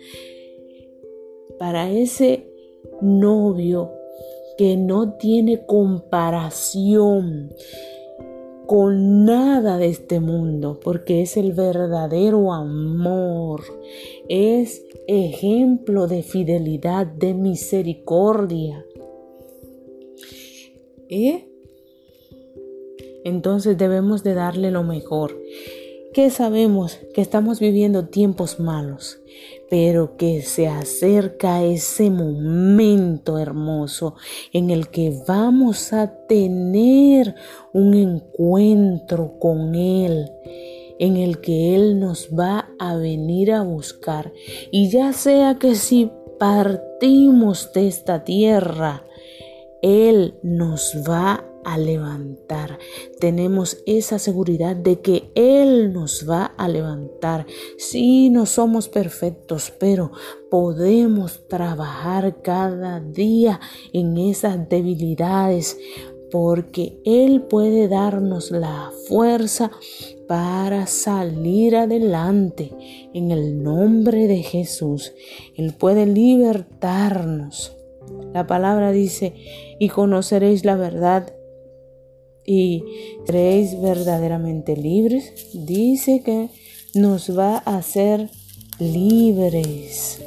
[1.58, 2.48] para ese
[3.02, 3.92] novio
[4.58, 7.54] que no tiene comparación,
[8.66, 13.62] con nada de este mundo, porque es el verdadero amor,
[14.28, 18.86] es ejemplo de fidelidad, de misericordia.
[21.10, 21.48] ¿Eh?
[23.24, 25.36] Entonces debemos de darle lo mejor
[26.14, 29.20] que sabemos que estamos viviendo tiempos malos,
[29.70, 34.16] pero que se acerca ese momento hermoso
[34.54, 37.36] en el que vamos a tener
[37.74, 40.32] un encuentro con Él,
[41.00, 44.32] en el que Él nos va a venir a buscar.
[44.72, 49.04] Y ya sea que si partimos de esta tierra,
[49.82, 52.80] Él nos va a levantar.
[53.20, 57.46] Tenemos esa seguridad de que Él nos va a levantar.
[57.78, 60.12] Sí, no somos perfectos, pero
[60.50, 63.60] podemos trabajar cada día
[63.92, 65.78] en esas debilidades
[66.32, 69.72] porque Él puede darnos la fuerza
[70.28, 72.72] para salir adelante
[73.14, 75.14] en el nombre de Jesús.
[75.56, 77.76] Él puede libertarnos.
[78.34, 79.34] La palabra dice,
[79.80, 81.34] y conoceréis la verdad
[82.46, 82.84] y
[83.26, 86.50] seréis verdaderamente libres, dice que
[86.94, 88.30] nos va a hacer
[88.80, 90.22] libres.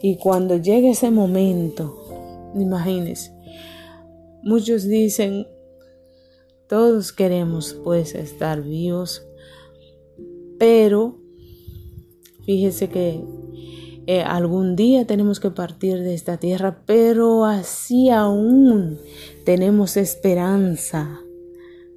[0.00, 3.32] Y cuando llegue ese momento, imagínense,
[4.42, 5.46] muchos dicen,
[6.68, 9.26] todos queremos pues estar vivos,
[10.58, 11.18] pero
[12.44, 13.24] fíjese que
[14.10, 18.98] eh, algún día tenemos que partir de esta tierra, pero así aún
[19.44, 21.20] tenemos esperanza,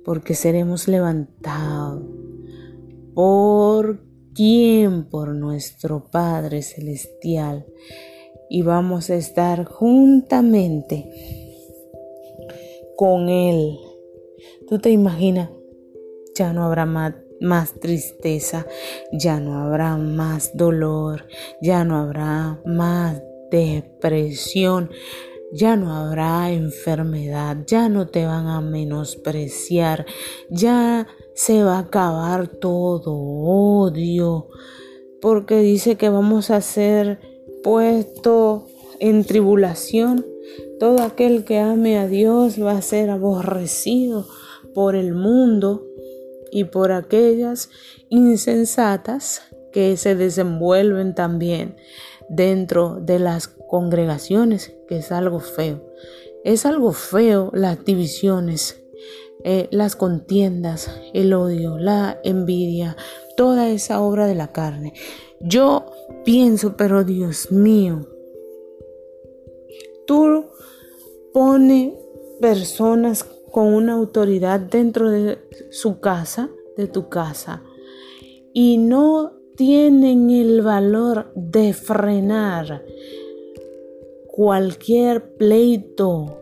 [0.04, 2.04] porque seremos levantados.
[3.14, 4.02] ¿Por
[4.36, 5.06] quién?
[5.06, 7.66] Por nuestro Padre Celestial.
[8.50, 11.10] Y vamos a estar juntamente
[12.98, 13.78] con Él.
[14.68, 15.50] ¿Tú te imaginas?
[16.38, 18.66] Ya no habrá más más tristeza,
[19.12, 21.26] ya no habrá más dolor,
[21.62, 24.90] ya no habrá más depresión,
[25.52, 30.06] ya no habrá enfermedad, ya no te van a menospreciar,
[30.50, 34.48] ya se va a acabar todo odio,
[35.20, 37.20] porque dice que vamos a ser
[37.64, 38.68] puesto
[39.00, 40.26] en tribulación.
[40.80, 44.26] Todo aquel que ame a Dios va a ser aborrecido
[44.74, 45.91] por el mundo
[46.52, 47.70] y por aquellas
[48.10, 49.42] insensatas
[49.72, 51.78] que se desenvuelven también
[52.30, 55.86] dentro de las congregaciones, que es algo feo.
[56.44, 58.84] Es algo feo las divisiones,
[59.44, 62.98] eh, las contiendas, el odio, la envidia,
[63.38, 64.94] toda esa obra de la carne.
[65.40, 65.86] Yo
[66.26, 68.08] pienso, pero Dios mío,
[70.06, 70.46] tú
[71.34, 71.98] pone
[72.40, 75.40] personas con una autoridad dentro de
[75.70, 77.64] su casa, de tu casa,
[78.54, 82.84] y no tienen el valor de frenar
[84.28, 86.42] cualquier pleito,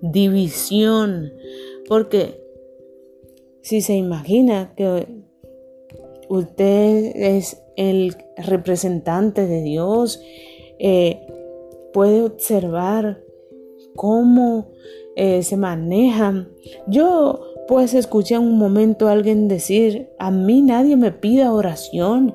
[0.00, 1.32] división,
[1.88, 2.40] porque
[3.62, 5.06] si se imagina que
[6.28, 10.20] usted es el representante de Dios,
[10.78, 11.26] eh,
[11.92, 13.22] puede observar
[13.94, 14.70] cómo
[15.16, 16.48] eh, se manejan.
[16.86, 22.34] Yo pues escuché en un momento a alguien decir, a mí nadie me pida oración,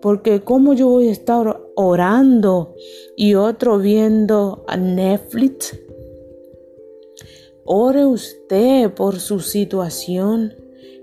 [0.00, 2.74] porque cómo yo voy a estar orando
[3.16, 5.78] y otro viendo a Netflix.
[7.64, 10.54] Ore usted por su situación.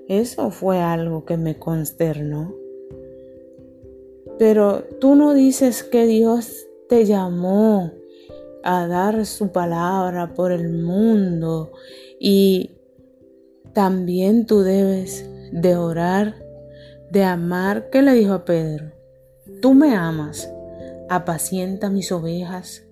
[0.08, 2.56] Eso fue algo que me consternó.
[4.40, 7.92] Pero tú no dices que Dios te llamó
[8.66, 11.72] a dar su palabra por el mundo
[12.20, 12.72] y
[13.74, 16.36] también tú debes de orar,
[17.12, 17.92] de amar.
[17.92, 18.92] ¿Qué le dijo a Pedro?
[19.62, 20.52] Tú me amas,
[21.10, 22.84] apacienta mis ovejas.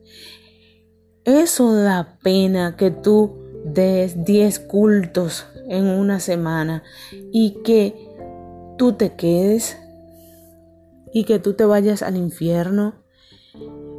[1.25, 6.83] Eso da pena que tú des diez cultos en una semana
[7.31, 7.95] y que
[8.77, 9.75] tú te quedes
[11.11, 13.02] y que tú te vayas al infierno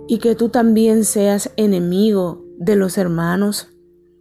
[0.07, 3.68] y que tú también seas enemigo de los hermanos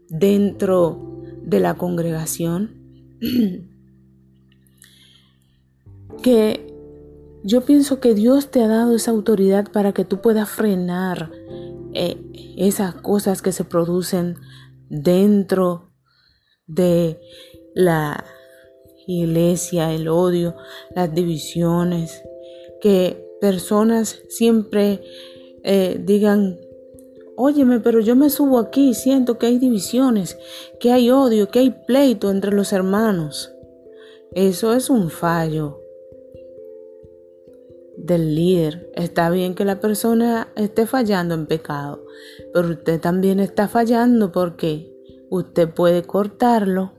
[0.10, 2.82] dentro de la congregación.
[6.22, 6.74] que
[7.44, 11.32] yo pienso que Dios te ha dado esa autoridad para que tú puedas frenar
[11.94, 12.18] eh,
[12.58, 14.38] esas cosas que se producen
[14.90, 15.92] dentro
[16.66, 17.20] de
[17.76, 18.24] la
[19.06, 20.56] iglesia, el odio,
[20.96, 22.24] las divisiones,
[22.82, 25.04] que personas siempre
[25.64, 26.60] eh, digan,
[27.36, 30.38] óyeme, pero yo me subo aquí y siento que hay divisiones,
[30.80, 33.54] que hay odio, que hay pleito entre los hermanos.
[34.34, 35.80] Eso es un fallo
[37.98, 38.92] del líder.
[38.96, 42.04] Está bien que la persona esté fallando en pecado,
[42.54, 44.94] pero usted también está fallando porque
[45.30, 46.92] usted puede cortarlo.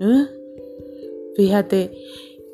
[0.00, 0.26] ¿Eh?
[1.36, 1.92] Fíjate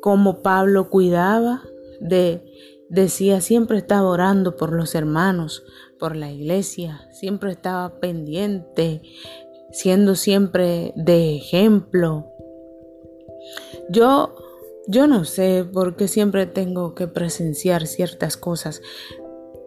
[0.01, 1.63] como Pablo cuidaba
[2.01, 2.41] de,
[2.89, 5.63] decía, siempre estaba orando por los hermanos,
[5.99, 9.01] por la iglesia, siempre estaba pendiente,
[9.71, 12.27] siendo siempre de ejemplo.
[13.89, 14.35] Yo,
[14.87, 18.81] yo no sé por qué siempre tengo que presenciar ciertas cosas,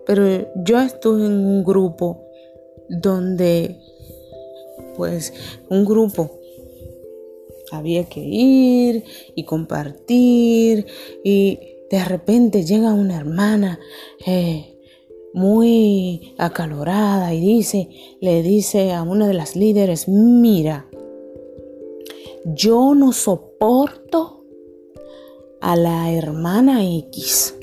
[0.07, 2.23] pero yo estuve en un grupo
[2.89, 3.81] donde,
[4.97, 5.33] pues,
[5.69, 6.39] un grupo
[7.73, 9.05] había que ir
[9.35, 10.87] y compartir
[11.25, 13.79] y de repente llega una hermana
[14.25, 14.77] eh,
[15.33, 17.89] muy acalorada y dice,
[18.21, 20.87] le dice a una de las líderes, mira,
[22.45, 24.45] yo no soporto
[25.61, 27.55] a la hermana X.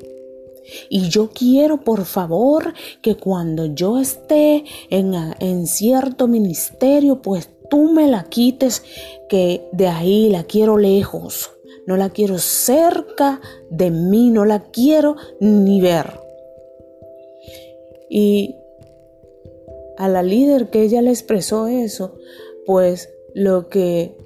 [0.89, 7.91] Y yo quiero, por favor, que cuando yo esté en, en cierto ministerio, pues tú
[7.91, 8.83] me la quites,
[9.29, 11.52] que de ahí la quiero lejos,
[11.85, 16.19] no la quiero cerca de mí, no la quiero ni ver.
[18.09, 18.55] Y
[19.97, 22.15] a la líder que ella le expresó eso,
[22.65, 24.17] pues lo que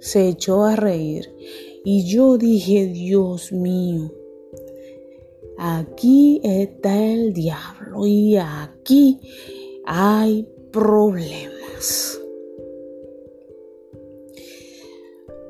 [0.00, 1.34] se echó a reír.
[1.84, 4.12] Y yo dije, Dios mío,
[5.58, 9.20] aquí está el diablo y aquí
[9.84, 12.20] hay problemas.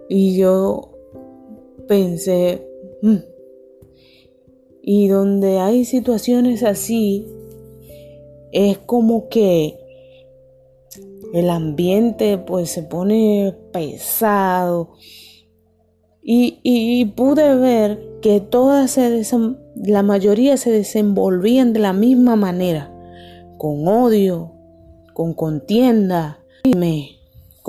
[0.09, 0.90] Y yo
[1.91, 2.65] pensé,
[3.03, 3.17] mm".
[4.81, 7.27] y donde hay situaciones así,
[8.53, 9.77] es como que
[11.35, 14.93] el ambiente pues se pone pesado.
[16.23, 19.25] Y, pude ver que todas se
[19.75, 22.95] la mayoría se desenvolvían de la misma manera,
[23.59, 24.53] con odio,
[25.13, 26.39] con contienda.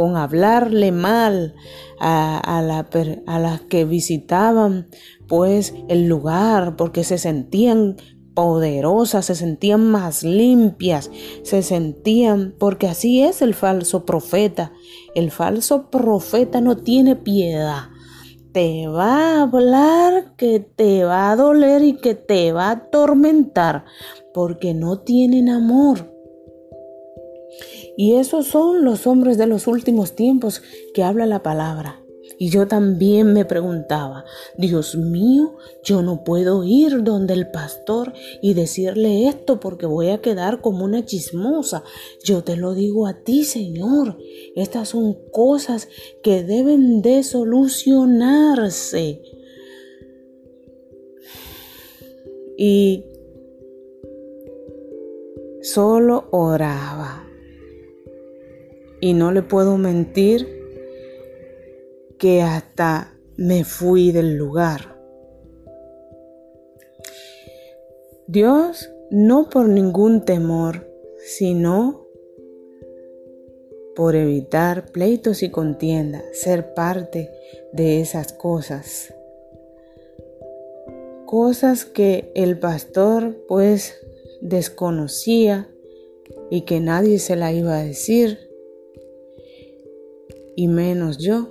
[0.01, 1.53] Con hablarle mal
[1.99, 4.87] a, las que visitaban
[5.27, 7.97] pues el lugar porque se sentían
[8.33, 11.11] poderosas, se sentían más limpias,
[11.43, 14.73] se sentían, porque así es el falso profeta.
[15.13, 17.89] El falso profeta no tiene piedad.
[18.53, 23.85] Te va a hablar que te va a doler y que te va a atormentar,
[24.33, 26.10] porque no tienen amor.
[28.01, 30.63] Y esos son los hombres de los últimos tiempos
[30.95, 32.03] que habla la palabra.
[32.39, 34.25] Y yo también me preguntaba,
[34.57, 40.19] Dios mío, yo no puedo ir donde el pastor y decirle esto porque voy a
[40.19, 41.83] quedar como una chismosa.
[42.23, 44.17] Yo te lo digo a ti, Señor.
[44.55, 45.87] Estas son cosas
[46.23, 49.21] que deben de solucionarse.
[52.57, 53.05] Y
[55.61, 57.27] solo oraba.
[59.01, 60.47] Y no le puedo mentir
[62.17, 64.95] que hasta me fui del lugar.
[68.27, 70.87] Dios no por ningún temor,
[71.17, 72.07] sino
[73.95, 77.29] por evitar pleitos y contienda, ser parte
[77.73, 79.13] de esas cosas.
[81.25, 83.95] Cosas que el pastor pues
[84.41, 85.69] desconocía
[86.49, 88.50] y que nadie se la iba a decir,
[90.55, 91.49] y menos yo,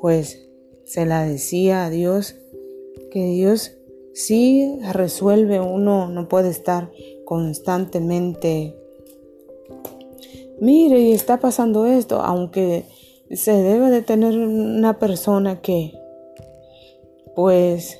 [0.00, 0.48] pues
[0.84, 2.36] se la decía a Dios,
[3.10, 3.72] que Dios
[4.14, 6.90] sí resuelve, uno no puede estar
[7.24, 8.76] constantemente,
[10.60, 12.84] mire, y está pasando esto, aunque
[13.30, 15.92] se debe de tener una persona que
[17.34, 17.98] pues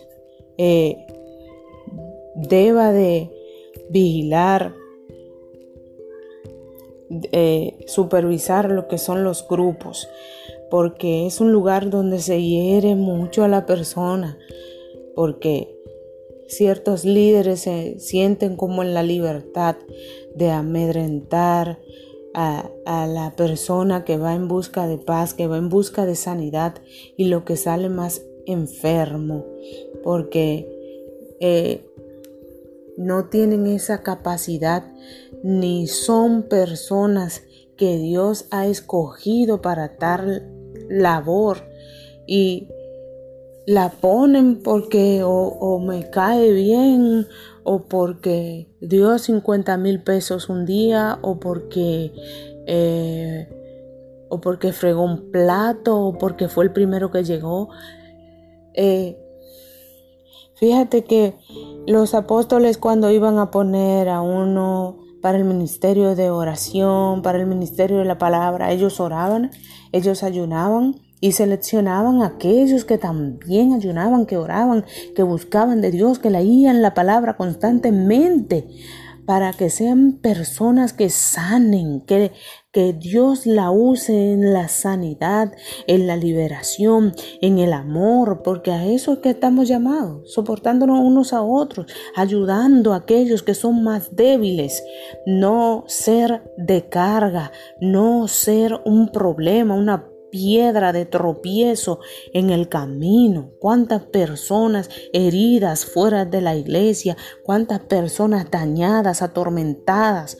[0.58, 1.06] eh,
[2.34, 3.30] deba de
[3.88, 4.74] vigilar,
[7.10, 10.08] eh, supervisar lo que son los grupos,
[10.70, 14.38] porque es un lugar donde se hiere mucho a la persona,
[15.16, 15.76] porque
[16.46, 19.76] ciertos líderes se sienten como en la libertad
[20.34, 21.80] de amedrentar
[22.34, 26.74] a, la persona que va en busca de paz, que va en busca de sanidad
[27.16, 29.44] y lo que sale más enfermo,
[30.02, 30.68] porque
[31.40, 31.84] eh,
[32.96, 34.89] no tienen esa capacidad
[35.42, 37.42] ni son personas
[37.76, 40.46] que Dios ha escogido para tal
[40.88, 41.58] labor
[42.26, 42.68] y
[43.66, 47.26] la ponen porque o, me cae bien
[47.64, 52.12] o porque dio 50 mil pesos un día o porque
[52.66, 53.48] eh,
[54.28, 57.68] o porque fregó un plato o porque fue el primero que llegó.
[58.74, 59.18] Eh,
[60.54, 61.34] fíjate que
[61.86, 67.46] los apóstoles cuando iban a poner a uno para el ministerio de oración, para el
[67.46, 69.50] ministerio de la palabra, ellos oraban,
[69.92, 76.18] ellos ayunaban y seleccionaban a aquellos que también ayunaban, que oraban, que buscaban de Dios,
[76.18, 78.66] que leían la palabra constantemente,
[79.26, 82.32] para que sean personas que sanen, que,
[82.72, 85.52] que Dios la use en la sanidad,
[85.86, 91.32] en la liberación, en el amor, porque a eso es que estamos llamados, soportándonos unos
[91.32, 94.84] a otros, ayudando a aquellos que son más débiles,
[95.26, 97.50] no ser de carga,
[97.80, 101.98] no ser un problema, una piedra de tropiezo
[102.32, 110.38] en el camino, cuántas personas heridas fuera de la iglesia, cuántas personas dañadas, atormentadas,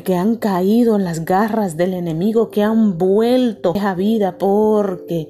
[0.00, 5.28] que han caído en las garras del enemigo, que han vuelto a vida, porque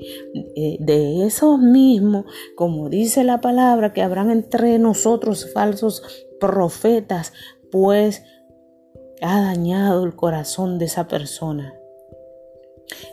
[0.54, 6.02] eh, de eso mismo, como dice la palabra, que habrán entre nosotros falsos
[6.38, 7.32] profetas,
[7.72, 8.22] pues
[9.20, 11.74] ha dañado el corazón de esa persona.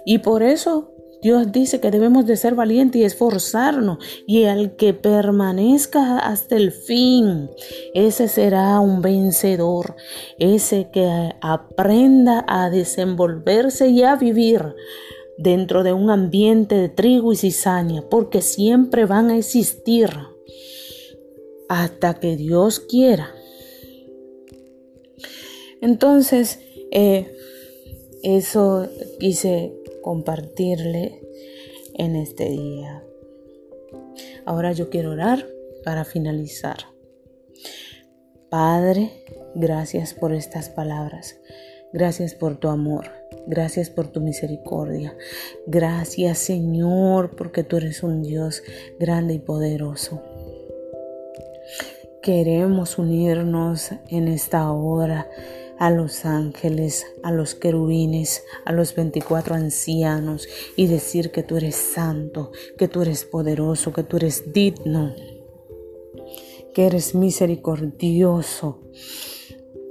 [0.06, 4.94] Y por eso Dios dice que debemos de ser valientes y esforzarnos y el que
[4.94, 7.50] permanezca hasta el fin,
[7.94, 9.96] ese será un vencedor,
[10.38, 14.76] ese que aprenda a desenvolverse y a vivir
[15.38, 20.10] dentro de un ambiente de trigo y cizaña, porque siempre van a existir
[21.68, 23.34] hasta que Dios quiera.
[25.82, 26.60] Entonces,
[26.92, 27.36] eh,
[28.24, 28.90] eso
[29.20, 29.79] quise
[30.10, 31.22] compartirle
[31.94, 33.04] en este día.
[34.44, 35.46] Ahora yo quiero orar
[35.86, 36.78] para finalizar.
[38.50, 39.12] Padre,
[39.54, 41.40] gracias por estas palabras.
[41.94, 43.06] Gracias por tu amor.
[43.46, 45.16] Gracias por tu misericordia.
[45.68, 48.64] Gracias Señor porque tú eres un Dios
[49.00, 50.24] grande y poderoso.
[52.24, 55.30] Queremos unirnos en esta hora
[55.80, 61.76] a los ángeles, a los querubines, a los 24 ancianos y decir que tú eres
[61.76, 65.16] santo, que tú eres poderoso, que tú eres digno,
[66.74, 68.82] que eres misericordioso.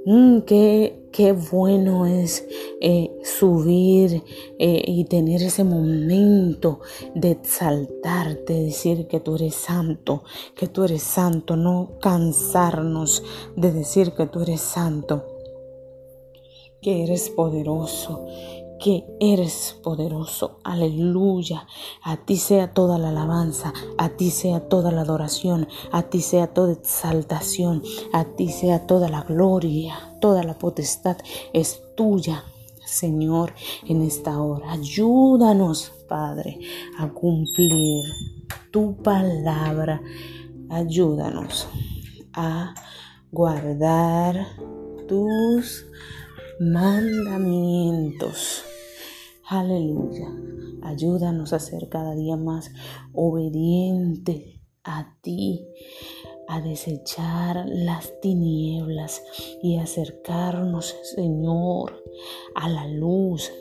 [0.05, 2.47] Mm, qué, qué, bueno es
[2.81, 4.23] eh, subir
[4.59, 6.81] eh, y tener ese momento
[7.15, 10.23] de exaltarte, decir que tú eres santo,
[10.55, 13.23] que tú eres santo, no cansarnos
[13.55, 15.38] de decir que tú eres santo
[16.81, 18.25] que eres poderoso,
[18.79, 20.59] que eres poderoso.
[20.63, 21.67] Aleluya.
[22.03, 26.47] A ti sea toda la alabanza, a ti sea toda la adoración, a ti sea
[26.47, 31.17] toda exaltación, a ti sea toda la gloria, toda la potestad
[31.53, 32.43] es tuya.
[32.85, 33.53] Señor,
[33.87, 36.59] en esta hora, ayúdanos, Padre,
[36.97, 38.03] a cumplir
[38.71, 40.01] tu palabra.
[40.69, 41.67] Ayúdanos
[42.33, 42.73] a
[43.31, 44.47] guardar
[45.07, 45.85] tus
[46.59, 48.63] mandamientos.
[49.47, 50.27] Aleluya.
[50.83, 52.71] Ayúdanos a ser cada día más
[53.13, 55.65] obediente a ti,
[56.47, 59.23] a desechar las tinieblas
[59.63, 62.03] y acercarnos, Señor,
[62.55, 63.51] a la luz,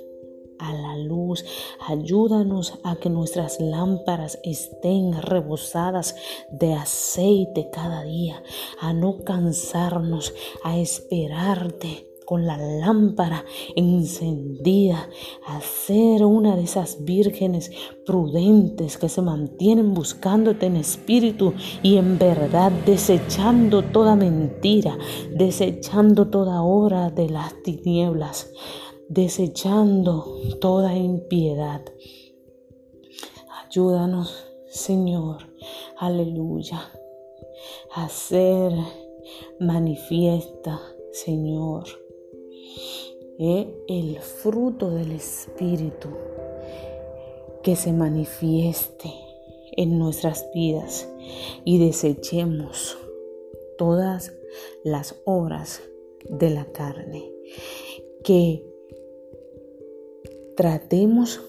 [0.59, 1.44] a la luz.
[1.86, 6.16] Ayúdanos a que nuestras lámparas estén rebosadas
[6.51, 8.42] de aceite cada día,
[8.80, 10.34] a no cansarnos,
[10.64, 15.09] a esperarte con la lámpara encendida,
[15.47, 17.70] a ser una de esas vírgenes
[18.05, 24.99] prudentes que se mantienen buscándote en espíritu y en verdad, desechando toda mentira,
[25.35, 28.53] desechando toda obra de las tinieblas,
[29.09, 30.26] desechando
[30.61, 31.81] toda impiedad.
[33.64, 35.51] Ayúdanos, Señor,
[35.97, 36.93] aleluya,
[37.95, 38.74] a ser
[39.59, 40.79] manifiesta,
[41.11, 42.07] Señor
[43.39, 46.09] el fruto del Espíritu
[47.62, 49.12] que se manifieste
[49.72, 51.09] en nuestras vidas
[51.64, 52.99] y desechemos
[53.76, 54.32] todas
[54.82, 55.82] las obras
[56.28, 57.30] de la carne.
[58.24, 58.64] Que
[60.57, 61.41] tratemos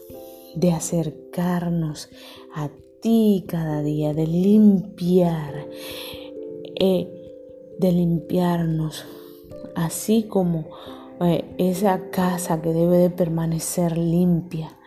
[0.55, 2.09] de acercarnos
[2.53, 2.69] a
[3.01, 5.67] ti cada día, de limpiar,
[6.79, 7.07] eh,
[7.79, 9.05] de limpiarnos,
[9.75, 10.98] así como eh,
[11.57, 14.77] esa casa que debe de permanecer limpia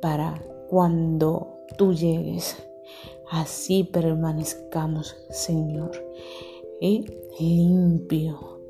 [0.00, 2.56] para cuando tú llegues.
[3.30, 5.92] Así permanezcamos, Señor,
[6.80, 7.06] y
[7.40, 8.60] limpio.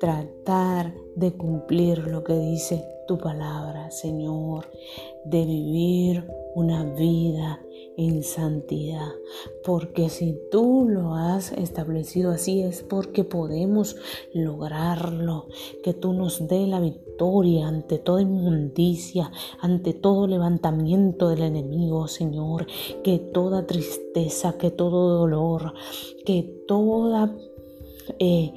[0.00, 4.68] Tratar de cumplir lo que dice tu palabra, Señor,
[5.24, 7.60] de vivir una vida
[7.96, 9.12] en santidad.
[9.64, 13.96] Porque si tú lo has establecido así es porque podemos
[14.32, 15.48] lograrlo.
[15.82, 19.30] Que tú nos dé la victoria ante toda inmundicia,
[19.60, 22.66] ante todo levantamiento del enemigo, Señor.
[23.02, 25.74] Que toda tristeza, que todo dolor,
[26.24, 27.36] que toda
[28.18, 28.52] eh,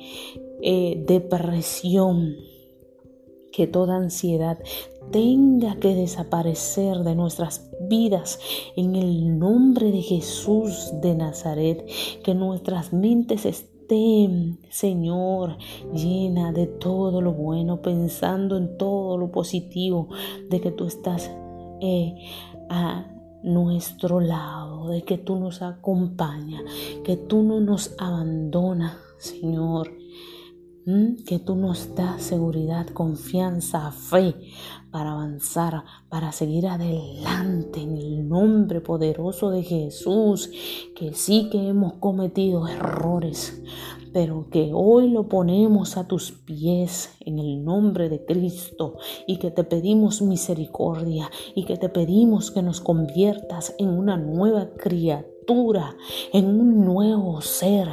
[0.61, 2.35] eh, depresión
[3.55, 4.59] que toda ansiedad
[5.11, 8.39] tenga que desaparecer de nuestras vidas
[8.75, 11.85] en el nombre de Jesús de Nazaret,
[12.23, 15.57] que nuestras mentes estén, Señor,
[15.93, 20.09] llena de todo lo bueno, pensando en todo lo positivo,
[20.49, 21.31] de que tú estás
[21.81, 22.15] eh,
[22.69, 23.11] a
[23.43, 26.63] nuestro lado, de que tú nos acompañas,
[27.03, 29.91] que tú no nos abandonas, Señor
[31.25, 34.35] que tú nos das seguridad, confianza, fe
[34.95, 40.49] para avanzar, para seguir adelante en el nombre poderoso de Jesús,
[40.95, 43.61] que sí que hemos cometido errores,
[44.13, 48.95] pero que hoy lo ponemos a tus pies en el nombre de Cristo
[49.27, 54.69] y que te pedimos misericordia y que te pedimos que nos conviertas en una nueva
[54.77, 55.35] criatura
[56.33, 57.87] en un nuevo ser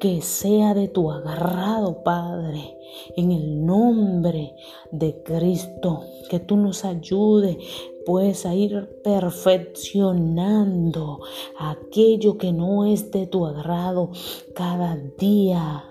[0.00, 2.75] que sea de tu agarrado, Padre.
[3.16, 4.54] En el nombre
[4.90, 7.58] de Cristo, que tú nos ayude
[8.04, 11.20] pues a ir perfeccionando
[11.58, 14.10] aquello que no es de tu agrado
[14.54, 15.84] cada día,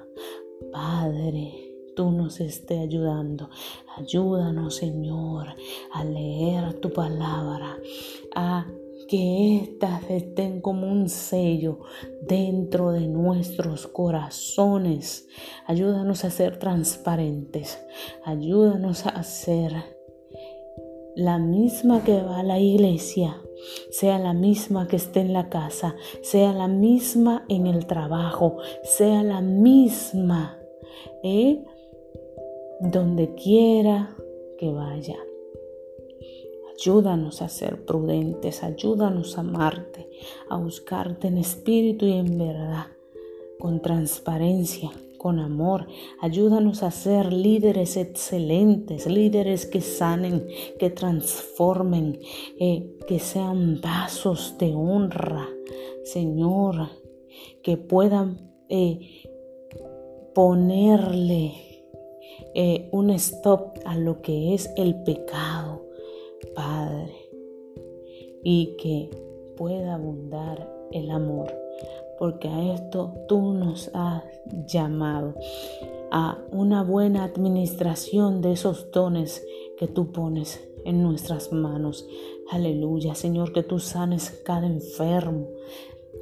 [0.72, 1.66] Padre
[1.96, 3.50] tú nos esté ayudando.
[3.96, 5.48] Ayúdanos, Señor,
[5.92, 7.78] a leer tu palabra,
[8.36, 8.68] a
[9.08, 11.80] que éstas estén como un sello
[12.22, 15.28] dentro de nuestros corazones.
[15.68, 17.80] Ayúdanos a ser transparentes.
[18.24, 19.74] Ayúdanos a ser
[21.16, 23.42] la misma que va a la iglesia,
[23.90, 29.24] sea la misma que esté en la casa, sea la misma en el trabajo, sea
[29.24, 30.60] la misma
[31.24, 31.64] ¿eh?
[32.82, 34.16] donde quiera
[34.58, 35.18] que vaya.
[36.78, 40.10] Ayúdanos a ser prudentes, ayúdanos a amarte,
[40.50, 42.88] a buscarte en espíritu y en verdad,
[43.60, 45.88] con transparencia, con amor.
[46.20, 50.46] Ayúdanos a ser líderes excelentes, líderes que sanen,
[50.78, 52.20] que transformen,
[52.60, 55.48] eh, que sean vasos de honra,
[56.04, 56.90] Señor,
[57.64, 59.24] que puedan eh,
[60.34, 61.54] ponerle
[62.54, 65.85] eh, un stop a lo que es el pecado
[66.56, 67.14] Padre,
[68.44, 69.10] y que
[69.58, 71.54] pueda abundar el amor,
[72.18, 74.24] porque a esto tú nos has
[74.68, 75.36] llamado,
[76.12, 79.46] a una buena administración de esos dones
[79.78, 82.08] que tú pones en nuestras manos.
[82.50, 85.50] Aleluya, Señor, que tú sanes cada enfermo,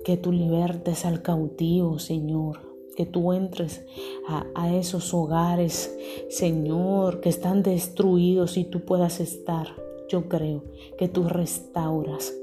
[0.04, 2.60] que tú libertes al cautivo, Señor,
[2.96, 3.86] que tú entres
[4.28, 5.96] a, a, esos hogares,
[6.30, 10.64] Señor, que están destruidos y tú puedas estar yo creo
[10.98, 12.34] que tú restauras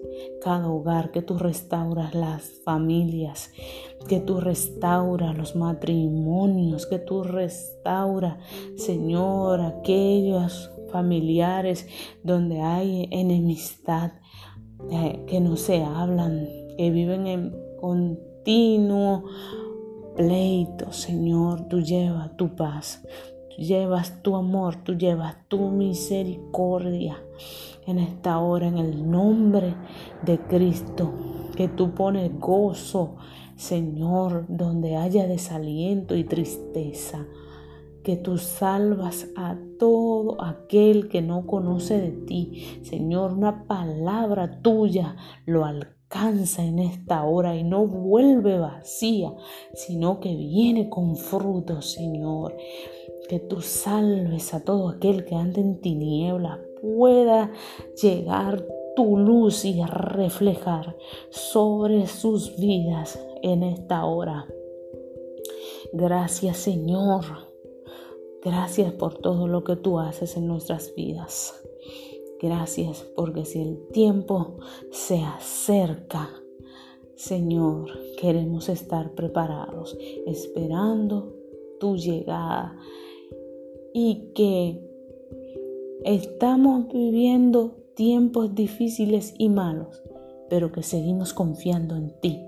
[0.42, 3.52] cada hogar, que tú restauras las familias,
[4.08, 8.38] que tú restauras los matrimonios, que tú restauras,
[8.76, 11.86] Señor, aquellos familiares
[12.22, 14.12] donde hay enemistad,
[14.90, 19.24] eh, que no se hablan, que viven en continuo
[20.16, 23.02] pleito, Señor, tú llevas tu paz,
[23.60, 27.22] llevas tu amor, tú llevas tu misericordia
[27.86, 29.74] en esta hora, en el nombre
[30.22, 31.12] de Cristo,
[31.54, 33.16] que tú pones gozo,
[33.56, 37.26] Señor, donde haya desaliento y tristeza
[38.02, 42.80] que tú salvas a todo aquel que no conoce de ti.
[42.82, 49.34] Señor, una palabra tuya lo alcanza en esta hora y no vuelve vacía,
[49.74, 52.56] sino que viene con frutos, Señor.
[53.30, 57.52] Que tú salves a todo aquel que anda en tinieblas, pueda
[58.02, 58.66] llegar
[58.96, 60.96] tu luz y reflejar
[61.30, 64.48] sobre sus vidas en esta hora.
[65.92, 67.24] Gracias Señor
[68.42, 71.62] Gracias por todo lo que tú haces en nuestras vidas.
[72.40, 74.56] Gracias porque si el tiempo
[74.90, 76.30] se acerca,
[77.16, 79.94] Señor, queremos estar preparados,
[80.26, 81.34] esperando
[81.78, 82.78] tu llegada
[83.92, 84.80] y que
[86.04, 90.02] estamos viviendo tiempos difíciles y malos,
[90.48, 92.40] pero que seguimos confiando en ti.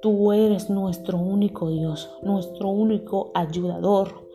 [0.00, 4.28] Tú eres nuestro único Dios, nuestro único ayudador,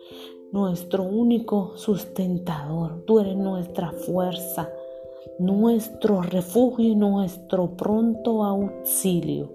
[0.52, 3.04] nuestro único sustentador.
[3.04, 4.70] Tú eres nuestra fuerza,
[5.38, 9.52] nuestro refugio y nuestro pronto auxilio.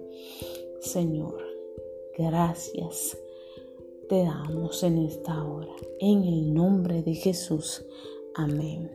[0.78, 1.42] Señor,
[2.16, 3.16] gracias
[4.08, 5.72] te damos en esta hora.
[6.00, 7.84] En el nombre de Jesús.
[8.34, 8.90] Amén.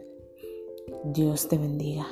[1.03, 2.07] Dios te bendiga.